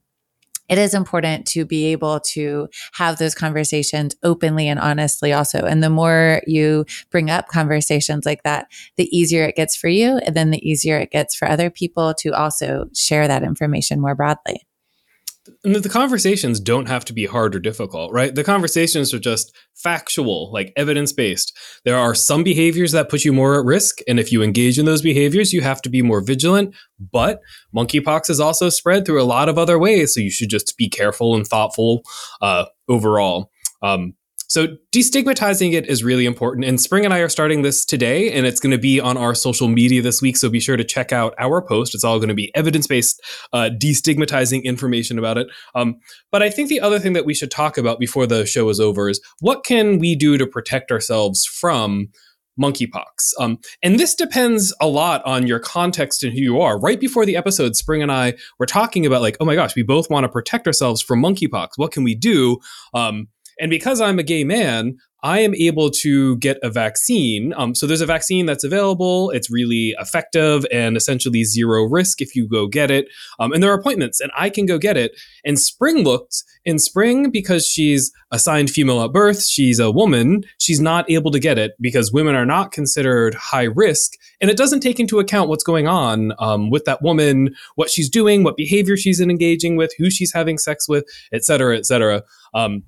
it 0.71 0.77
is 0.77 0.93
important 0.93 1.45
to 1.47 1.65
be 1.65 1.87
able 1.87 2.21
to 2.21 2.69
have 2.93 3.17
those 3.17 3.35
conversations 3.35 4.15
openly 4.23 4.69
and 4.69 4.79
honestly 4.79 5.33
also. 5.33 5.65
And 5.65 5.83
the 5.83 5.89
more 5.89 6.41
you 6.47 6.85
bring 7.11 7.29
up 7.29 7.49
conversations 7.49 8.25
like 8.25 8.43
that, 8.43 8.67
the 8.95 9.15
easier 9.15 9.43
it 9.43 9.57
gets 9.57 9.75
for 9.75 9.89
you. 9.89 10.17
And 10.25 10.35
then 10.35 10.49
the 10.49 10.65
easier 10.67 10.97
it 10.97 11.11
gets 11.11 11.35
for 11.35 11.47
other 11.47 11.69
people 11.69 12.13
to 12.19 12.29
also 12.29 12.85
share 12.95 13.27
that 13.27 13.43
information 13.43 13.99
more 13.99 14.15
broadly 14.15 14.65
the 15.63 15.89
conversations 15.89 16.59
don't 16.59 16.87
have 16.87 17.03
to 17.05 17.13
be 17.13 17.25
hard 17.25 17.55
or 17.55 17.59
difficult, 17.59 18.11
right? 18.11 18.33
The 18.33 18.43
conversations 18.43 19.13
are 19.13 19.19
just 19.19 19.55
factual, 19.75 20.51
like 20.51 20.71
evidence 20.75 21.11
based. 21.13 21.57
There 21.83 21.97
are 21.97 22.13
some 22.13 22.43
behaviors 22.43 22.91
that 22.91 23.09
put 23.09 23.25
you 23.25 23.33
more 23.33 23.59
at 23.59 23.65
risk. 23.65 23.99
And 24.07 24.19
if 24.19 24.31
you 24.31 24.43
engage 24.43 24.77
in 24.77 24.85
those 24.85 25.01
behaviors, 25.01 25.51
you 25.51 25.61
have 25.61 25.81
to 25.81 25.89
be 25.89 26.03
more 26.03 26.21
vigilant. 26.23 26.75
But 26.99 27.41
monkeypox 27.75 28.29
is 28.29 28.39
also 28.39 28.69
spread 28.69 29.05
through 29.05 29.21
a 29.21 29.25
lot 29.25 29.49
of 29.49 29.57
other 29.57 29.79
ways. 29.79 30.13
So 30.13 30.19
you 30.19 30.31
should 30.31 30.49
just 30.49 30.77
be 30.77 30.89
careful 30.89 31.35
and 31.35 31.45
thoughtful 31.45 32.03
uh, 32.41 32.65
overall. 32.87 33.49
Um, 33.81 34.13
so 34.51 34.67
destigmatizing 34.91 35.71
it 35.71 35.87
is 35.87 36.03
really 36.03 36.25
important. 36.25 36.65
And 36.65 36.81
Spring 36.81 37.05
and 37.05 37.13
I 37.13 37.19
are 37.19 37.29
starting 37.29 37.61
this 37.61 37.85
today, 37.85 38.33
and 38.33 38.45
it's 38.45 38.59
going 38.59 38.73
to 38.73 38.77
be 38.77 38.99
on 38.99 39.15
our 39.15 39.33
social 39.33 39.69
media 39.69 40.01
this 40.01 40.21
week. 40.21 40.35
So 40.35 40.49
be 40.49 40.59
sure 40.59 40.75
to 40.75 40.83
check 40.83 41.13
out 41.13 41.33
our 41.39 41.61
post. 41.61 41.95
It's 41.95 42.03
all 42.03 42.17
going 42.17 42.27
to 42.27 42.35
be 42.35 42.53
evidence 42.53 42.85
based, 42.85 43.21
uh, 43.53 43.69
destigmatizing 43.81 44.65
information 44.65 45.17
about 45.17 45.37
it. 45.37 45.47
Um, 45.73 46.01
but 46.33 46.43
I 46.43 46.49
think 46.49 46.67
the 46.67 46.81
other 46.81 46.99
thing 46.99 47.13
that 47.13 47.25
we 47.25 47.33
should 47.33 47.49
talk 47.49 47.77
about 47.77 47.97
before 47.97 48.27
the 48.27 48.45
show 48.45 48.67
is 48.67 48.81
over 48.81 49.07
is 49.07 49.21
what 49.39 49.63
can 49.63 49.99
we 49.99 50.17
do 50.17 50.37
to 50.37 50.45
protect 50.45 50.91
ourselves 50.91 51.45
from 51.45 52.09
monkeypox. 52.61 53.31
Um, 53.39 53.57
and 53.81 53.97
this 53.97 54.13
depends 54.13 54.75
a 54.81 54.87
lot 54.87 55.25
on 55.25 55.47
your 55.47 55.59
context 55.59 56.23
and 56.23 56.33
who 56.33 56.41
you 56.41 56.59
are. 56.59 56.77
Right 56.77 56.99
before 56.99 57.25
the 57.25 57.37
episode, 57.37 57.77
Spring 57.77 58.01
and 58.01 58.11
I 58.11 58.33
were 58.59 58.65
talking 58.65 59.05
about 59.05 59.21
like, 59.21 59.37
oh 59.39 59.45
my 59.45 59.55
gosh, 59.55 59.77
we 59.77 59.83
both 59.83 60.09
want 60.09 60.25
to 60.25 60.29
protect 60.29 60.67
ourselves 60.67 61.01
from 61.01 61.23
monkeypox. 61.23 61.69
What 61.77 61.93
can 61.93 62.03
we 62.03 62.15
do? 62.15 62.57
Um, 62.93 63.29
And 63.61 63.69
because 63.69 64.01
I'm 64.01 64.19
a 64.19 64.23
gay 64.23 64.43
man, 64.43 64.97
I 65.23 65.41
am 65.41 65.53
able 65.53 65.91
to 65.91 66.35
get 66.37 66.57
a 66.63 66.69
vaccine. 66.71 67.53
Um, 67.55 67.75
so 67.75 67.85
there's 67.85 68.01
a 68.01 68.07
vaccine 68.07 68.47
that's 68.47 68.63
available. 68.63 69.29
It's 69.29 69.51
really 69.51 69.93
effective 69.99 70.65
and 70.71 70.97
essentially 70.97 71.43
zero 71.43 71.83
risk 71.83 72.23
if 72.23 72.35
you 72.35 72.47
go 72.47 72.65
get 72.65 72.89
it. 72.89 73.05
Um, 73.39 73.53
and 73.53 73.61
there 73.61 73.71
are 73.71 73.77
appointments, 73.77 74.19
and 74.19 74.31
I 74.35 74.49
can 74.49 74.65
go 74.65 74.79
get 74.79 74.97
it. 74.97 75.11
And 75.45 75.59
Spring 75.59 76.03
looked 76.03 76.43
in 76.65 76.79
Spring 76.79 77.29
because 77.29 77.67
she's 77.67 78.11
assigned 78.31 78.71
female 78.71 79.03
at 79.03 79.13
birth. 79.13 79.45
She's 79.45 79.77
a 79.77 79.91
woman. 79.91 80.43
She's 80.57 80.79
not 80.79 81.09
able 81.09 81.29
to 81.29 81.39
get 81.39 81.59
it 81.59 81.73
because 81.79 82.11
women 82.11 82.33
are 82.33 82.45
not 82.45 82.71
considered 82.71 83.35
high 83.35 83.65
risk, 83.65 84.13
and 84.41 84.49
it 84.49 84.57
doesn't 84.57 84.79
take 84.79 84.99
into 84.99 85.19
account 85.19 85.49
what's 85.49 85.63
going 85.63 85.87
on 85.87 86.33
um, 86.39 86.71
with 86.71 86.85
that 86.85 87.03
woman, 87.03 87.53
what 87.75 87.91
she's 87.91 88.09
doing, 88.09 88.43
what 88.43 88.57
behavior 88.57 88.97
she's 88.97 89.21
engaging 89.21 89.75
with, 89.75 89.93
who 89.99 90.09
she's 90.09 90.33
having 90.33 90.57
sex 90.57 90.89
with, 90.89 91.05
et 91.31 91.43
cetera, 91.43 91.77
et 91.77 91.85
cetera. 91.85 92.23
Um, 92.55 92.83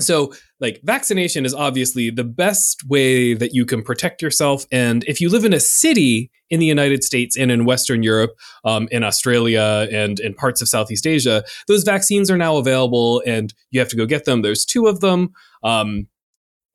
so 0.00 0.32
like 0.60 0.80
vaccination 0.82 1.44
is 1.44 1.54
obviously 1.54 2.10
the 2.10 2.24
best 2.24 2.82
way 2.88 3.34
that 3.34 3.54
you 3.54 3.64
can 3.64 3.82
protect 3.82 4.22
yourself. 4.22 4.66
And 4.72 5.04
if 5.04 5.20
you 5.20 5.28
live 5.28 5.44
in 5.44 5.52
a 5.52 5.60
city 5.60 6.30
in 6.50 6.60
the 6.60 6.66
united 6.66 7.02
states 7.02 7.38
and 7.38 7.50
in 7.50 7.64
western 7.64 8.02
europe 8.02 8.32
um, 8.66 8.86
in 8.90 9.02
australia 9.02 9.88
and 9.90 10.20
in 10.20 10.34
parts 10.34 10.60
of 10.60 10.68
southeast 10.68 11.06
asia 11.06 11.42
those 11.68 11.84
vaccines 11.84 12.30
are 12.30 12.36
now 12.36 12.58
available 12.58 13.22
and 13.26 13.54
you 13.70 13.80
have 13.80 13.88
to 13.88 13.96
go 13.96 14.06
get 14.06 14.24
them. 14.24 14.42
There's 14.42 14.64
two 14.64 14.86
of 14.86 15.00
them. 15.00 15.30
Um, 15.62 16.06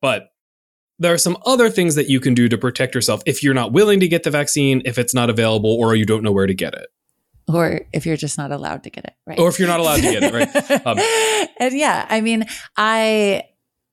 but 0.02 0.28
there 0.98 1.14
are 1.14 1.18
some 1.18 1.38
other 1.46 1.70
things 1.70 1.94
that 1.94 2.10
you 2.10 2.20
can 2.20 2.34
do 2.34 2.48
to 2.48 2.58
protect 2.58 2.94
yourself 2.94 3.22
if 3.26 3.42
you're 3.42 3.54
not 3.54 3.72
willing 3.72 4.00
to 4.00 4.08
get 4.08 4.22
the 4.22 4.30
vaccine 4.30 4.82
if 4.84 4.98
it's 4.98 5.14
not 5.14 5.30
available 5.30 5.70
or 5.70 5.94
you 5.94 6.04
don't 6.04 6.22
know 6.22 6.32
where 6.32 6.46
to 6.46 6.54
get 6.54 6.74
it 6.74 6.88
or 7.54 7.82
if 7.92 8.06
you're 8.06 8.16
just 8.16 8.38
not 8.38 8.52
allowed 8.52 8.84
to 8.84 8.90
get 8.90 9.04
it, 9.04 9.14
right? 9.26 9.38
Or 9.38 9.48
if 9.48 9.58
you're 9.58 9.68
not 9.68 9.80
allowed 9.80 9.96
to 9.96 10.02
get 10.02 10.22
it, 10.22 10.32
right? 10.32 10.80
Um, 10.86 10.98
and 11.58 11.74
yeah, 11.74 12.06
I 12.08 12.20
mean, 12.20 12.44
I 12.76 13.44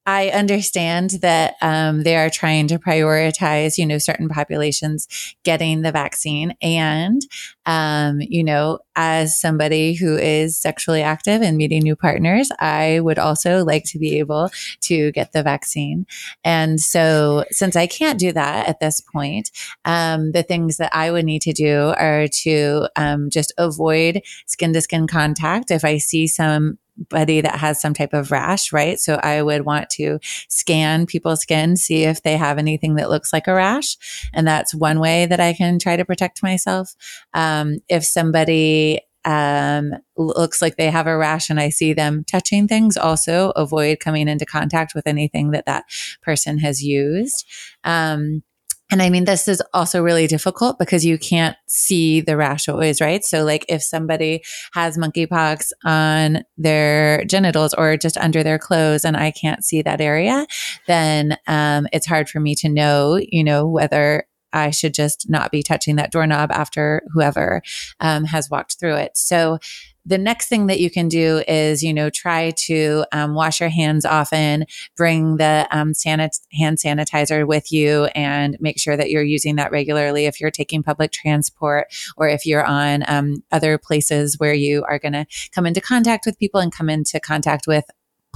I 0.08 0.30
understand 0.30 1.12
that 1.22 1.56
um, 1.62 2.04
they 2.04 2.16
are 2.16 2.30
trying 2.30 2.68
to 2.70 2.80
prioritize, 2.80 3.78
you 3.78 3.86
know, 3.86 3.98
certain 3.98 4.30
populations 4.30 5.06
getting 5.44 5.82
the 5.82 5.92
vaccine. 5.92 6.56
And, 6.62 7.22
um, 7.66 8.22
you 8.22 8.42
know, 8.42 8.80
as 8.98 9.40
somebody 9.40 9.94
who 9.94 10.18
is 10.18 10.58
sexually 10.58 11.04
active 11.04 11.42
and 11.42 11.56
meeting 11.56 11.84
new 11.84 11.96
partners, 11.96 12.50
I 12.60 13.00
would 13.00 13.20
also 13.20 13.64
like 13.64 13.84
to 13.86 14.00
be 14.00 14.18
able 14.18 14.50
to 14.82 15.12
get 15.12 15.32
the 15.32 15.44
vaccine. 15.44 16.08
And 16.44 16.82
so, 16.82 17.46
since 17.52 17.76
I 17.76 17.88
can't 17.88 18.20
do 18.20 18.34
that 18.34 18.68
at 18.68 18.80
this 18.80 19.00
point, 19.00 19.52
um, 19.86 20.32
the 20.32 20.44
things 20.44 20.78
that 20.78 20.94
I 20.94 21.12
would 21.12 21.26
need 21.26 21.44
to 21.44 21.54
do 21.54 21.94
are 21.98 22.28
to 22.44 22.90
um, 22.96 23.30
just 23.30 23.54
avoid 23.58 24.24
skin 24.48 24.74
to 24.74 24.82
skin 24.82 25.08
contact. 25.08 25.70
If 25.72 25.86
I 25.86 26.00
see 26.00 26.26
some 26.28 26.80
Buddy 27.10 27.42
that 27.42 27.58
has 27.58 27.80
some 27.80 27.94
type 27.94 28.14
of 28.14 28.32
rash, 28.32 28.74
right? 28.74 29.00
So 29.00 29.16
I 29.22 29.44
would 29.44 29.66
want 29.66 29.90
to 29.92 30.20
scan 30.50 31.06
people's 31.06 31.42
skin, 31.42 31.78
see 31.78 32.04
if 32.04 32.24
they 32.24 32.36
have 32.38 32.58
anything 32.58 32.96
that 32.96 33.10
looks 33.10 33.32
like 33.32 33.48
a 33.48 33.54
rash. 33.54 33.98
And 34.34 34.48
that's 34.48 34.74
one 34.74 35.00
way 35.00 35.28
that 35.28 35.40
I 35.40 35.54
can 35.54 35.78
try 35.78 35.96
to 35.96 36.06
protect 36.06 36.42
myself. 36.42 36.96
Um, 37.36 37.78
if 37.88 38.04
somebody 38.04 38.87
um, 39.28 39.92
looks 40.16 40.62
like 40.62 40.78
they 40.78 40.90
have 40.90 41.06
a 41.06 41.18
rash 41.18 41.50
and 41.50 41.60
I 41.60 41.70
see 41.70 41.94
them 41.94 42.24
touching 42.24 42.68
things, 42.68 42.96
also 42.96 43.52
avoid 43.52 44.00
coming 44.00 44.30
into 44.30 44.46
contact 44.46 44.96
with 44.96 45.06
anything 45.06 45.52
that 45.52 45.66
that 45.66 45.84
person 46.24 46.58
has 46.60 46.82
used. 46.82 47.46
Um, 47.84 48.42
and 48.90 49.02
I 49.02 49.10
mean, 49.10 49.26
this 49.26 49.50
is 49.50 49.62
also 49.74 50.02
really 50.02 50.28
difficult 50.28 50.80
because 50.80 51.04
you 51.04 51.18
can't 51.18 51.58
see 51.68 52.22
the 52.22 52.38
rash 52.38 52.70
always, 52.70 53.02
right? 53.02 53.22
So, 53.22 53.44
like, 53.44 53.66
if 53.68 53.84
somebody 53.84 54.44
has 54.74 54.98
monkeypox 54.98 55.72
on 55.84 56.44
their 56.58 57.26
genitals 57.26 57.74
or 57.74 57.98
just 57.98 58.16
under 58.18 58.44
their 58.44 58.58
clothes 58.58 59.04
and 59.04 59.18
I 59.18 59.32
can't 59.32 59.66
see 59.66 59.82
that 59.82 60.00
area, 60.00 60.48
then 60.88 61.38
um, 61.48 61.88
it's 61.92 62.06
hard 62.06 62.30
for 62.30 62.40
me 62.40 62.56
to 62.56 62.70
know, 62.70 63.20
you 63.22 63.44
know, 63.44 63.68
whether 63.68 64.26
I 64.54 64.72
should 64.72 64.94
just 64.94 65.30
not 65.30 65.52
be 65.52 65.64
touching 65.64 65.96
that 65.98 66.12
doorknob 66.12 66.52
after 66.52 67.02
whoever 67.14 67.62
um, 68.00 68.26
has 68.26 68.50
walked 68.50 68.80
through 68.80 68.96
it. 68.96 69.18
So, 69.18 69.60
the 70.08 70.18
next 70.18 70.48
thing 70.48 70.68
that 70.68 70.80
you 70.80 70.90
can 70.90 71.10
do 71.10 71.44
is, 71.50 71.84
you 71.84 71.94
know, 71.94 72.10
try 72.10 72.52
to 72.52 73.04
um, 73.12 73.34
wash 73.34 73.60
your 73.60 73.68
hands 73.68 74.06
often, 74.06 74.66
bring 74.96 75.36
the 75.36 75.68
um, 75.70 75.92
sanit- 75.92 76.40
hand 76.54 76.78
sanitizer 76.78 77.46
with 77.46 77.74
you, 77.74 78.06
and 78.16 78.56
make 78.62 78.80
sure 78.80 78.96
that 78.96 79.10
you're 79.10 79.22
using 79.22 79.58
that 79.58 79.70
regularly 79.70 80.26
if 80.26 80.40
you're 80.40 80.50
taking 80.50 80.82
public 80.82 81.12
transport 81.12 81.88
or 82.16 82.30
if 82.30 82.46
you're 82.46 82.66
on 82.66 83.04
um, 83.08 83.44
other 83.52 83.78
places 83.78 84.40
where 84.40 84.54
you 84.54 84.86
are 84.88 84.98
going 84.98 85.12
to 85.12 85.26
come 85.54 85.66
into 85.66 85.82
contact 85.82 86.26
with 86.26 86.40
people 86.40 86.62
and 86.62 86.74
come 86.74 86.90
into 86.90 87.20
contact 87.20 87.68
with 87.68 87.84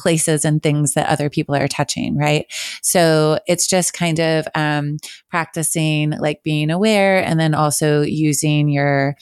places 0.02 0.44
and 0.44 0.64
things 0.64 0.94
that 0.96 1.08
other 1.08 1.30
people 1.30 1.56
are 1.56 1.68
touching, 1.68 2.18
right? 2.18 2.46
So 2.82 3.40
it's 3.48 3.68
just 3.68 3.94
kind 3.94 4.20
of 4.20 4.48
um, 4.56 4.98
practicing 5.30 6.12
like 6.12 6.44
being 6.44 6.72
aware 6.72 7.24
and 7.24 7.40
then 7.40 7.54
also 7.54 8.02
using 8.02 8.68
your 8.70 9.16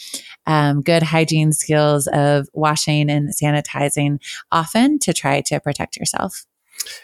um, 0.48 0.82
good 0.82 1.04
hygiene 1.04 1.52
skills 1.52 2.08
of 2.08 2.48
washing 2.54 3.10
and 3.10 3.30
sanitizing 3.30 4.20
often 4.52 5.00
to 5.00 5.14
try 5.14 5.42
to 5.42 5.60
protect 5.60 5.98
yourself. 5.98 6.46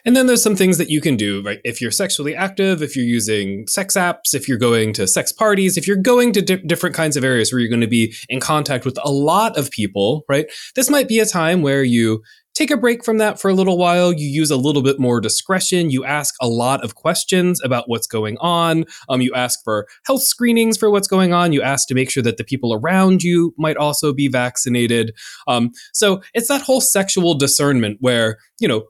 And 0.06 0.16
then 0.16 0.28
there's 0.28 0.42
some 0.42 0.56
things 0.56 0.78
that 0.78 0.90
you 0.90 1.02
can 1.02 1.16
do, 1.18 1.42
right? 1.44 1.60
If 1.64 1.82
you're 1.82 1.92
sexually 1.92 2.36
active, 2.36 2.82
if 2.82 2.96
you're 2.96 3.06
using 3.06 3.68
sex 3.68 3.96
apps, 3.96 4.34
if 4.34 4.48
you're 4.48 4.58
going 4.58 4.94
to 4.94 5.08
sex 5.08 5.32
parties, 5.32 5.78
if 5.78 5.88
you're 5.88 5.98
going 5.98 6.32
to 6.34 6.42
di- 6.42 6.58
different 6.58 6.96
kinds 6.96 7.18
of 7.18 7.24
areas 7.24 7.52
where 7.52 7.60
you're 7.60 7.70
going 7.70 7.82
to 7.82 7.88
be 7.88 8.14
in 8.30 8.40
contact 8.40 8.86
with 8.86 8.98
a 9.04 9.12
lot 9.12 9.58
of 9.58 9.72
people, 9.72 10.24
right? 10.30 10.46
This 10.76 10.90
might 10.90 11.08
be 11.08 11.20
a 11.20 11.26
time 11.26 11.62
where 11.62 11.84
you 11.84 12.24
take 12.56 12.72
a 12.72 12.78
break 12.78 13.04
from 13.04 13.18
that 13.20 13.40
for 13.40 13.50
a 13.50 13.54
little 13.54 13.78
while. 13.78 14.12
You 14.12 14.28
use 14.28 14.50
a 14.50 14.56
little 14.56 14.82
bit 14.82 15.00
more 15.00 15.22
discretion. 15.22 15.92
You 15.92 16.04
ask 16.06 16.34
a 16.42 16.48
lot 16.48 16.84
of 16.84 16.96
questions 16.96 17.62
about 17.64 17.88
what's 17.88 18.08
going 18.08 18.38
on. 18.40 18.86
Um, 19.10 19.22
you 19.22 19.34
ask 19.36 19.64
for 19.64 19.88
health 20.06 20.24
screenings 20.24 20.78
for 20.78 20.90
what's 20.90 21.08
going 21.08 21.34
on. 21.34 21.54
You 21.54 21.62
ask 21.62 21.88
to 21.90 21.94
make 21.94 22.10
sure 22.10 22.24
that 22.24 22.38
the 22.38 22.44
people 22.44 22.74
around 22.74 23.22
you 23.22 23.54
might 23.58 23.78
also 23.78 24.14
be 24.14 24.28
vaccinated. 24.28 25.14
Um, 25.48 25.72
so 25.94 26.22
it's 26.34 26.48
that 26.48 26.62
whole 26.62 26.82
sexual 26.82 27.36
discernment 27.36 27.98
where, 28.00 28.38
you 28.60 28.68
know, 28.68 28.86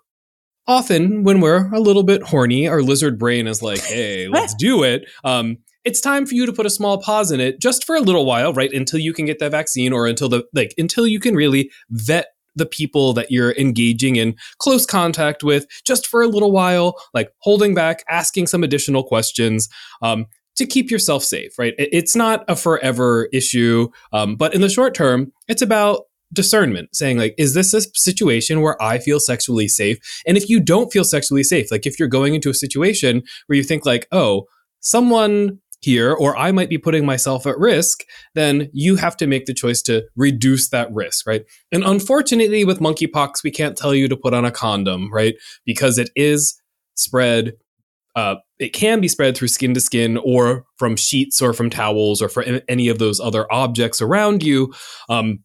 often 0.68 1.24
when 1.24 1.42
we're 1.42 1.72
a 1.74 1.80
little 1.80 2.04
bit 2.04 2.24
horny, 2.24 2.68
our 2.68 2.82
lizard 2.82 3.18
brain 3.18 3.48
is 3.48 3.62
like, 3.62 3.82
hey, 3.82 4.28
let's 4.28 4.54
do 4.60 4.84
it. 4.84 5.10
Um, 5.24 5.58
it's 5.84 6.02
time 6.02 6.26
for 6.26 6.34
you 6.34 6.48
to 6.48 6.54
put 6.54 6.66
a 6.66 6.70
small 6.70 7.00
pause 7.00 7.32
in 7.32 7.40
it 7.40 7.62
just 7.62 7.86
for 7.86 7.96
a 7.96 8.02
little 8.02 8.26
while, 8.26 8.54
right? 8.54 8.74
Until 8.74 9.00
you 9.00 9.14
can 9.14 9.26
get 9.26 9.38
that 9.40 9.52
vaccine 9.52 9.94
or 9.94 10.08
until 10.08 10.28
the 10.28 10.44
like 10.52 10.74
until 10.80 11.06
you 11.06 11.20
can 11.20 11.36
really 11.36 11.70
vet 11.92 12.35
the 12.56 12.66
people 12.66 13.14
that 13.14 13.32
you're 13.32 13.54
engaging 13.54 14.16
in 14.16 14.36
close 14.60 14.86
contact 14.86 15.44
with 15.44 15.66
just 15.86 16.08
for 16.08 16.22
a 16.22 16.28
little 16.28 16.52
while, 16.52 16.96
like 17.14 17.32
holding 17.40 17.74
back, 17.76 18.04
asking 18.10 18.48
some 18.48 18.64
additional 18.64 19.04
questions. 19.04 19.70
Um, 20.02 20.28
to 20.56 20.66
keep 20.66 20.90
yourself 20.90 21.22
safe, 21.22 21.60
right? 21.60 21.74
It's 21.78 22.16
not 22.16 22.46
a 22.48 22.56
forever 22.56 23.28
issue, 23.34 23.90
um, 24.14 24.38
but 24.38 24.56
in 24.56 24.62
the 24.62 24.70
short 24.70 24.94
term, 24.94 25.34
it's 25.50 25.62
about 25.62 26.04
discernment 26.34 26.90
saying 26.94 27.18
like 27.18 27.36
is 27.38 27.54
this 27.54 27.74
a 27.74 27.82
situation 27.94 28.62
where 28.62 28.82
i 28.82 28.98
feel 28.98 29.20
sexually 29.20 29.68
safe 29.68 29.98
and 30.26 30.38
if 30.38 30.50
you 30.50 30.60
don't 30.60 30.92
feel 30.92 31.04
sexually 31.04 31.44
safe 31.44 31.72
like 31.72 31.86
if 31.86 32.00
you're 32.00 32.08
going 32.08 32.34
into 32.34 32.50
a 32.50 32.54
situation 32.54 33.22
where 33.46 33.56
you 33.56 33.64
think 33.64 33.86
like 33.86 34.08
oh 34.12 34.44
someone 34.80 35.60
here, 35.82 36.14
or 36.14 36.36
I 36.38 36.52
might 36.52 36.70
be 36.70 36.78
putting 36.78 37.06
myself 37.06 37.46
at 37.46 37.58
risk, 37.58 38.04
then 38.34 38.70
you 38.74 38.96
have 38.96 39.16
to 39.18 39.28
make 39.28 39.46
the 39.46 39.54
choice 39.54 39.82
to 39.84 40.04
reduce 40.16 40.70
that 40.70 40.92
risk, 40.92 41.28
right? 41.28 41.44
And 41.72 41.84
unfortunately, 41.84 42.66
with 42.66 42.80
monkeypox, 42.80 43.44
we 43.44 43.52
can't 43.52 43.78
tell 43.78 43.94
you 43.94 44.08
to 44.08 44.18
put 44.18 44.34
on 44.34 44.46
a 44.46 44.52
condom, 44.52 45.12
right? 45.14 45.36
Because 45.66 45.98
it 45.98 46.10
is 46.16 46.60
spread. 46.96 47.54
Uh, 48.16 48.36
it 48.60 48.70
can 48.70 49.02
be 49.02 49.08
spread 49.08 49.36
through 49.36 49.50
skin 49.50 49.74
to 49.74 49.82
skin 49.82 50.18
or 50.24 50.66
from 50.78 50.96
sheets 50.96 51.42
or 51.42 51.54
from 51.54 51.70
towels 51.70 52.22
or 52.22 52.30
from 52.30 52.62
any 52.70 52.88
of 52.88 52.98
those 52.98 53.20
other 53.20 53.46
objects 53.52 54.02
around 54.02 54.42
you. 54.42 54.74
Um, 55.10 55.40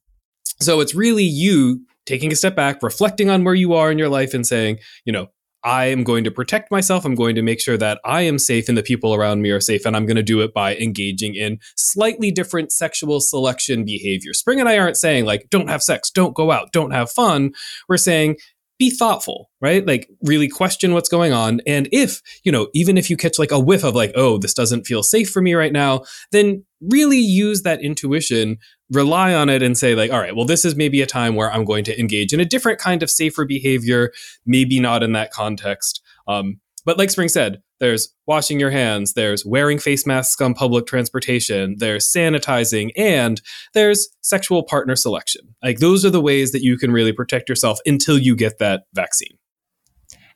so 0.60 0.80
it's 0.80 0.94
really 0.94 1.24
you 1.24 1.84
taking 2.06 2.32
a 2.32 2.36
step 2.36 2.54
back, 2.54 2.82
reflecting 2.82 3.30
on 3.30 3.44
where 3.44 3.54
you 3.54 3.74
are 3.74 3.90
in 3.90 3.98
your 3.98 4.08
life 4.08 4.34
and 4.34 4.46
saying, 4.46 4.78
you 5.04 5.12
know, 5.12 5.26
I 5.62 5.86
am 5.86 6.04
going 6.04 6.24
to 6.24 6.30
protect 6.30 6.70
myself. 6.70 7.04
I'm 7.04 7.14
going 7.14 7.34
to 7.34 7.42
make 7.42 7.60
sure 7.60 7.76
that 7.76 8.00
I 8.04 8.22
am 8.22 8.38
safe 8.38 8.68
and 8.68 8.78
the 8.78 8.82
people 8.82 9.14
around 9.14 9.42
me 9.42 9.50
are 9.50 9.60
safe. 9.60 9.84
And 9.84 9.96
I'm 9.96 10.06
going 10.06 10.16
to 10.16 10.22
do 10.22 10.40
it 10.40 10.54
by 10.54 10.76
engaging 10.76 11.34
in 11.34 11.58
slightly 11.76 12.30
different 12.30 12.72
sexual 12.72 13.20
selection 13.20 13.84
behavior. 13.84 14.32
Spring 14.32 14.60
and 14.60 14.68
I 14.68 14.78
aren't 14.78 14.96
saying, 14.96 15.24
like, 15.24 15.48
don't 15.50 15.68
have 15.68 15.82
sex, 15.82 16.10
don't 16.10 16.34
go 16.34 16.50
out, 16.50 16.72
don't 16.72 16.92
have 16.92 17.10
fun. 17.10 17.52
We're 17.88 17.96
saying, 17.96 18.36
be 18.80 18.88
thoughtful, 18.88 19.50
right? 19.60 19.86
Like 19.86 20.08
really 20.22 20.48
question 20.48 20.94
what's 20.94 21.10
going 21.10 21.34
on. 21.34 21.60
And 21.66 21.86
if, 21.92 22.22
you 22.44 22.50
know, 22.50 22.68
even 22.72 22.96
if 22.96 23.10
you 23.10 23.16
catch 23.18 23.38
like 23.38 23.52
a 23.52 23.60
whiff 23.60 23.84
of 23.84 23.94
like, 23.94 24.12
oh, 24.14 24.38
this 24.38 24.54
doesn't 24.54 24.86
feel 24.86 25.02
safe 25.02 25.28
for 25.28 25.42
me 25.42 25.52
right 25.52 25.72
now, 25.72 26.04
then 26.32 26.64
really 26.80 27.18
use 27.18 27.60
that 27.62 27.82
intuition, 27.82 28.56
rely 28.90 29.34
on 29.34 29.48
it 29.48 29.62
and 29.62 29.76
say 29.76 29.94
like, 29.94 30.10
all 30.10 30.18
right, 30.18 30.34
well, 30.34 30.44
this 30.44 30.64
is 30.64 30.74
maybe 30.76 31.00
a 31.02 31.06
time 31.06 31.34
where 31.34 31.52
I'm 31.52 31.64
going 31.64 31.84
to 31.84 31.98
engage 31.98 32.32
in 32.32 32.40
a 32.40 32.44
different 32.44 32.78
kind 32.78 33.02
of 33.02 33.10
safer 33.10 33.44
behavior, 33.44 34.12
maybe 34.44 34.80
not 34.80 35.02
in 35.02 35.12
that 35.12 35.30
context. 35.32 36.02
Um, 36.26 36.60
but 36.84 36.98
like 36.98 37.10
Spring 37.10 37.28
said, 37.28 37.62
there's 37.78 38.14
washing 38.26 38.60
your 38.60 38.70
hands, 38.70 39.14
there's 39.14 39.44
wearing 39.44 39.78
face 39.78 40.06
masks 40.06 40.40
on 40.40 40.54
public 40.54 40.86
transportation, 40.86 41.76
there's 41.78 42.10
sanitizing, 42.10 42.90
and 42.96 43.40
there's 43.74 44.08
sexual 44.22 44.62
partner 44.62 44.96
selection. 44.96 45.54
Like 45.62 45.78
those 45.78 46.04
are 46.04 46.10
the 46.10 46.20
ways 46.20 46.52
that 46.52 46.62
you 46.62 46.76
can 46.76 46.90
really 46.90 47.12
protect 47.12 47.48
yourself 47.48 47.78
until 47.86 48.18
you 48.18 48.36
get 48.36 48.58
that 48.58 48.84
vaccine. 48.94 49.38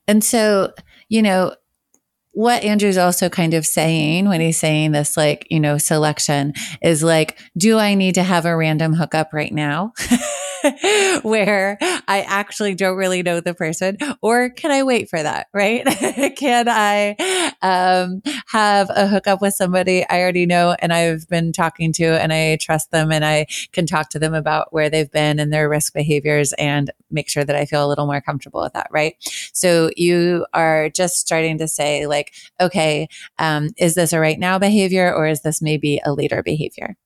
And 0.07 0.23
so, 0.23 0.73
you 1.09 1.23
know, 1.23 1.55
what 2.35 2.65
Andrew's 2.65 2.99
also 2.99 3.29
kind 3.29 3.55
of 3.55 3.65
saying 3.65 4.29
when 4.29 4.41
he's 4.41 4.59
saying 4.59 4.93
this, 4.93 5.17
like, 5.17 5.47
you 5.51 5.61
know, 5.61 5.79
selection 5.79 6.53
is 6.83 7.03
like, 7.03 7.39
do 7.57 7.79
I 7.79 7.95
need 7.95 8.17
to 8.17 8.25
have 8.25 8.45
a 8.45 8.57
random 8.57 8.93
hookup 8.93 9.33
right 9.33 9.53
now? 9.53 9.93
where 11.23 11.79
I 12.09 12.25
actually 12.27 12.75
don't 12.75 12.97
really 12.97 13.23
know 13.23 13.41
the 13.41 13.55
person, 13.55 13.99
or 14.23 14.51
can 14.51 14.71
I 14.71 14.83
wait 14.83 15.09
for 15.09 15.23
that? 15.23 15.49
Right? 15.53 15.85
can 16.37 16.69
I 16.69 17.17
um, 17.63 18.23
have 18.49 18.91
a 18.91 19.07
hookup 19.07 19.41
with 19.41 19.55
somebody 19.55 20.07
I 20.09 20.21
already 20.21 20.47
know 20.47 20.77
and 20.79 20.93
I've 20.93 21.29
been 21.29 21.53
talking 21.53 21.93
to, 21.95 22.05
and 22.05 22.33
I 22.33 22.57
trust 22.61 22.91
them, 22.91 23.13
and 23.13 23.25
I 23.25 23.47
can 23.73 23.87
talk 23.87 24.11
to 24.11 24.19
them 24.19 24.35
about 24.35 24.73
where 24.73 24.91
they've 24.91 25.11
been 25.11 25.39
and 25.39 25.53
their 25.53 25.69
risk 25.69 25.93
behaviors, 25.95 26.53
and 26.55 26.91
make 27.11 27.29
sure 27.29 27.45
that 27.45 27.57
I 27.57 27.65
feel 27.67 27.85
a 27.85 27.89
little 27.89 28.07
more 28.07 28.21
comfortable 28.21 28.63
with 28.63 28.73
that. 28.73 28.89
Right? 28.91 29.17
So 29.53 29.91
you 29.97 30.47
are 30.55 30.89
just 30.91 31.19
starting 31.19 31.59
to 31.59 31.69
say, 31.69 32.07
like, 32.07 32.35
okay, 32.61 33.09
um, 33.39 33.71
is 33.77 33.95
this 33.95 34.13
a 34.13 34.21
right 34.21 34.39
now 34.39 34.59
behavior, 34.59 35.13
or 35.15 35.27
is 35.27 35.43
this 35.43 35.61
maybe 35.63 36.01
a 36.05 36.13
later 36.13 36.43
behavior? 36.43 36.97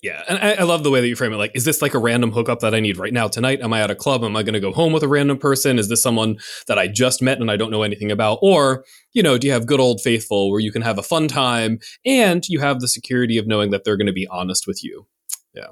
Yeah, 0.00 0.22
and 0.28 0.38
I, 0.38 0.52
I, 0.52 0.62
love 0.62 0.84
the 0.84 0.92
way 0.92 1.00
that 1.00 1.08
you 1.08 1.16
frame 1.16 1.32
it. 1.32 1.38
Like, 1.38 1.50
is 1.56 1.64
this 1.64 1.82
like 1.82 1.92
a 1.92 1.98
random 1.98 2.30
hookup 2.30 2.60
that 2.60 2.72
I 2.72 2.78
need 2.78 2.98
right 2.98 3.12
now 3.12 3.26
tonight? 3.26 3.60
Am 3.60 3.72
I 3.72 3.80
at 3.80 3.90
a 3.90 3.96
club? 3.96 4.22
Am 4.22 4.36
I 4.36 4.44
going 4.44 4.54
to 4.54 4.60
go 4.60 4.72
home 4.72 4.92
with 4.92 5.02
a 5.02 5.08
random 5.08 5.38
person? 5.38 5.76
Is 5.76 5.88
this 5.88 6.00
someone 6.00 6.38
that 6.68 6.78
I 6.78 6.86
just 6.86 7.20
met 7.20 7.40
and 7.40 7.50
I 7.50 7.56
don't 7.56 7.72
know 7.72 7.82
anything 7.82 8.12
about? 8.12 8.38
Or, 8.40 8.84
you 9.12 9.24
know, 9.24 9.38
do 9.38 9.48
you 9.48 9.52
have 9.52 9.66
good 9.66 9.80
old 9.80 10.00
faithful 10.00 10.52
where 10.52 10.60
you 10.60 10.70
can 10.70 10.82
have 10.82 10.98
a 10.98 11.02
fun 11.02 11.26
time 11.26 11.80
and 12.06 12.48
you 12.48 12.60
have 12.60 12.78
the 12.78 12.86
security 12.86 13.38
of 13.38 13.48
knowing 13.48 13.72
that 13.72 13.82
they're 13.82 13.96
going 13.96 14.06
to 14.06 14.12
be 14.12 14.28
honest 14.28 14.68
with 14.68 14.84
you? 14.84 15.08
Yeah. 15.52 15.70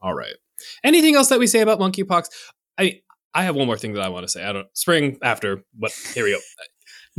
All 0.00 0.14
right. 0.14 0.34
Anything 0.84 1.16
else 1.16 1.28
that 1.30 1.40
we 1.40 1.48
say 1.48 1.60
about 1.60 1.80
monkeypox? 1.80 2.26
I 2.78 3.00
I 3.34 3.42
have 3.42 3.56
one 3.56 3.66
more 3.66 3.76
thing 3.76 3.94
that 3.94 4.02
I 4.02 4.08
want 4.08 4.22
to 4.24 4.28
say. 4.28 4.44
I 4.44 4.52
don't 4.52 4.68
spring 4.74 5.18
after, 5.20 5.64
but 5.76 5.90
here 6.14 6.22
we 6.22 6.30
go. 6.30 6.38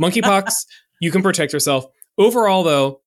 monkeypox. 0.00 0.54
you 1.02 1.10
can 1.10 1.22
protect 1.22 1.52
yourself. 1.52 1.84
Overall, 2.16 2.62
though, 2.62 3.02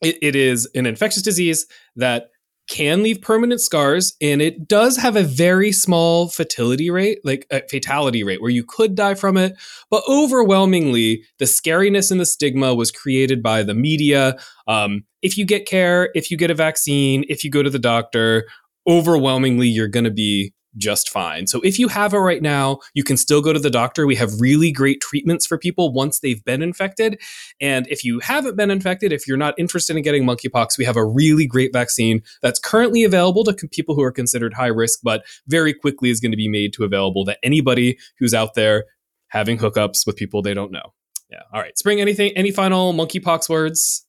it, 0.00 0.16
it 0.22 0.34
is 0.34 0.66
an 0.74 0.86
infectious 0.86 1.22
disease 1.22 1.66
that 1.96 2.30
can 2.68 3.02
leave 3.02 3.20
permanent 3.22 3.60
scars 3.60 4.14
and 4.20 4.42
it 4.42 4.68
does 4.68 4.96
have 4.96 5.16
a 5.16 5.22
very 5.22 5.72
small 5.72 6.28
fatality 6.28 6.90
rate 6.90 7.18
like 7.24 7.46
a 7.50 7.62
fatality 7.68 8.22
rate 8.22 8.42
where 8.42 8.50
you 8.50 8.62
could 8.62 8.94
die 8.94 9.14
from 9.14 9.36
it. 9.36 9.54
But 9.90 10.02
overwhelmingly 10.08 11.24
the 11.38 11.46
scariness 11.46 12.10
and 12.10 12.20
the 12.20 12.26
stigma 12.26 12.74
was 12.74 12.90
created 12.90 13.42
by 13.42 13.62
the 13.62 13.74
media. 13.74 14.36
Um, 14.66 15.04
if 15.22 15.36
you 15.38 15.44
get 15.44 15.66
care 15.66 16.10
if 16.14 16.30
you 16.30 16.36
get 16.36 16.50
a 16.50 16.54
vaccine 16.54 17.24
if 17.28 17.42
you 17.42 17.50
go 17.50 17.62
to 17.62 17.70
the 17.70 17.78
doctor 17.78 18.46
overwhelmingly 18.86 19.68
you're 19.68 19.88
going 19.88 20.04
to 20.04 20.10
be 20.10 20.52
just 20.78 21.10
fine. 21.10 21.46
So 21.46 21.60
if 21.60 21.78
you 21.78 21.88
have 21.88 22.14
it 22.14 22.18
right 22.18 22.40
now, 22.40 22.78
you 22.94 23.04
can 23.04 23.16
still 23.16 23.42
go 23.42 23.52
to 23.52 23.58
the 23.58 23.70
doctor. 23.70 24.06
We 24.06 24.16
have 24.16 24.40
really 24.40 24.72
great 24.72 25.00
treatments 25.00 25.46
for 25.46 25.58
people 25.58 25.92
once 25.92 26.20
they've 26.20 26.42
been 26.44 26.62
infected. 26.62 27.20
And 27.60 27.86
if 27.88 28.04
you 28.04 28.20
haven't 28.20 28.56
been 28.56 28.70
infected, 28.70 29.12
if 29.12 29.26
you're 29.26 29.36
not 29.36 29.54
interested 29.58 29.96
in 29.96 30.02
getting 30.02 30.24
monkeypox, 30.24 30.78
we 30.78 30.84
have 30.84 30.96
a 30.96 31.04
really 31.04 31.46
great 31.46 31.72
vaccine 31.72 32.22
that's 32.42 32.58
currently 32.58 33.04
available 33.04 33.44
to 33.44 33.68
people 33.68 33.94
who 33.94 34.02
are 34.02 34.12
considered 34.12 34.54
high 34.54 34.66
risk, 34.68 35.00
but 35.02 35.24
very 35.46 35.74
quickly 35.74 36.10
is 36.10 36.20
going 36.20 36.32
to 36.32 36.36
be 36.36 36.48
made 36.48 36.72
to 36.74 36.84
available 36.84 37.24
to 37.24 37.36
anybody 37.42 37.98
who's 38.18 38.34
out 38.34 38.54
there 38.54 38.84
having 39.28 39.58
hookups 39.58 40.06
with 40.06 40.16
people 40.16 40.40
they 40.40 40.54
don't 40.54 40.72
know. 40.72 40.94
Yeah. 41.30 41.42
All 41.52 41.60
right. 41.60 41.76
Spring, 41.76 42.00
anything, 42.00 42.32
any 42.36 42.50
final 42.50 42.94
monkeypox 42.94 43.48
words? 43.48 44.06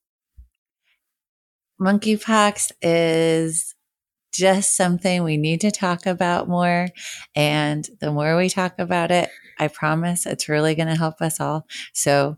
Monkeypox 1.82 2.72
is 2.82 3.69
just 4.34 4.76
something 4.76 5.24
we 5.24 5.38
need 5.38 5.62
to 5.62 5.72
talk 5.72 6.06
about 6.06 6.48
more. 6.48 6.88
And 7.36 7.88
the 8.00 8.12
more 8.12 8.38
we 8.38 8.50
talk 8.50 8.80
about 8.80 9.12
it, 9.12 9.30
I 9.58 9.68
promise 9.68 10.26
it's 10.26 10.50
really 10.50 10.76
going 10.76 10.88
to 10.88 10.96
help 10.96 11.22
us 11.22 11.40
all. 11.40 11.66
So, 11.94 12.38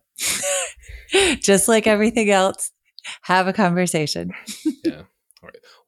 just 1.41 1.67
like 1.67 1.87
everything 1.87 2.29
else, 2.29 2.71
have 3.23 3.47
a 3.47 3.53
conversation. 3.53 4.31
yeah. 4.83 5.03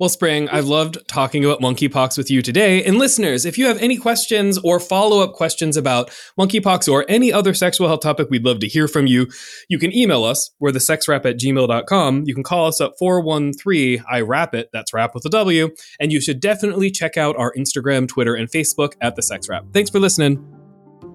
Well, 0.03 0.09
Spring, 0.09 0.49
I've 0.49 0.65
loved 0.65 0.97
talking 1.07 1.45
about 1.45 1.61
monkeypox 1.61 2.17
with 2.17 2.29
you 2.29 2.41
today. 2.41 2.83
And 2.83 2.97
listeners, 2.97 3.45
if 3.45 3.57
you 3.57 3.67
have 3.67 3.77
any 3.77 3.95
questions 3.95 4.57
or 4.57 4.77
follow 4.77 5.21
up 5.21 5.31
questions 5.31 5.77
about 5.77 6.09
monkeypox 6.37 6.91
or 6.91 7.05
any 7.07 7.31
other 7.31 7.53
sexual 7.53 7.87
health 7.87 8.01
topic, 8.01 8.27
we'd 8.29 8.43
love 8.43 8.59
to 8.59 8.67
hear 8.67 8.89
from 8.89 9.07
you. 9.07 9.29
You 9.69 9.79
can 9.79 9.95
email 9.95 10.25
us. 10.25 10.51
We're 10.59 10.73
the 10.73 10.79
at 10.81 11.39
gmail.com. 11.39 12.23
You 12.25 12.33
can 12.33 12.43
call 12.43 12.67
us 12.67 12.81
at 12.81 12.91
413 12.99 14.03
I 14.11 14.19
Wrap 14.19 14.53
It. 14.53 14.67
That's 14.73 14.93
wrap 14.93 15.15
with 15.15 15.23
a 15.23 15.29
W. 15.29 15.69
And 16.01 16.11
you 16.11 16.19
should 16.19 16.41
definitely 16.41 16.91
check 16.91 17.15
out 17.15 17.37
our 17.37 17.53
Instagram, 17.57 18.05
Twitter, 18.05 18.35
and 18.35 18.51
Facebook 18.51 18.95
at 18.99 19.15
the 19.15 19.21
Sex 19.21 19.47
Wrap. 19.47 19.63
Thanks 19.71 19.89
for 19.89 20.01
listening. 20.01 20.45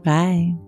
Bye. 0.02 0.67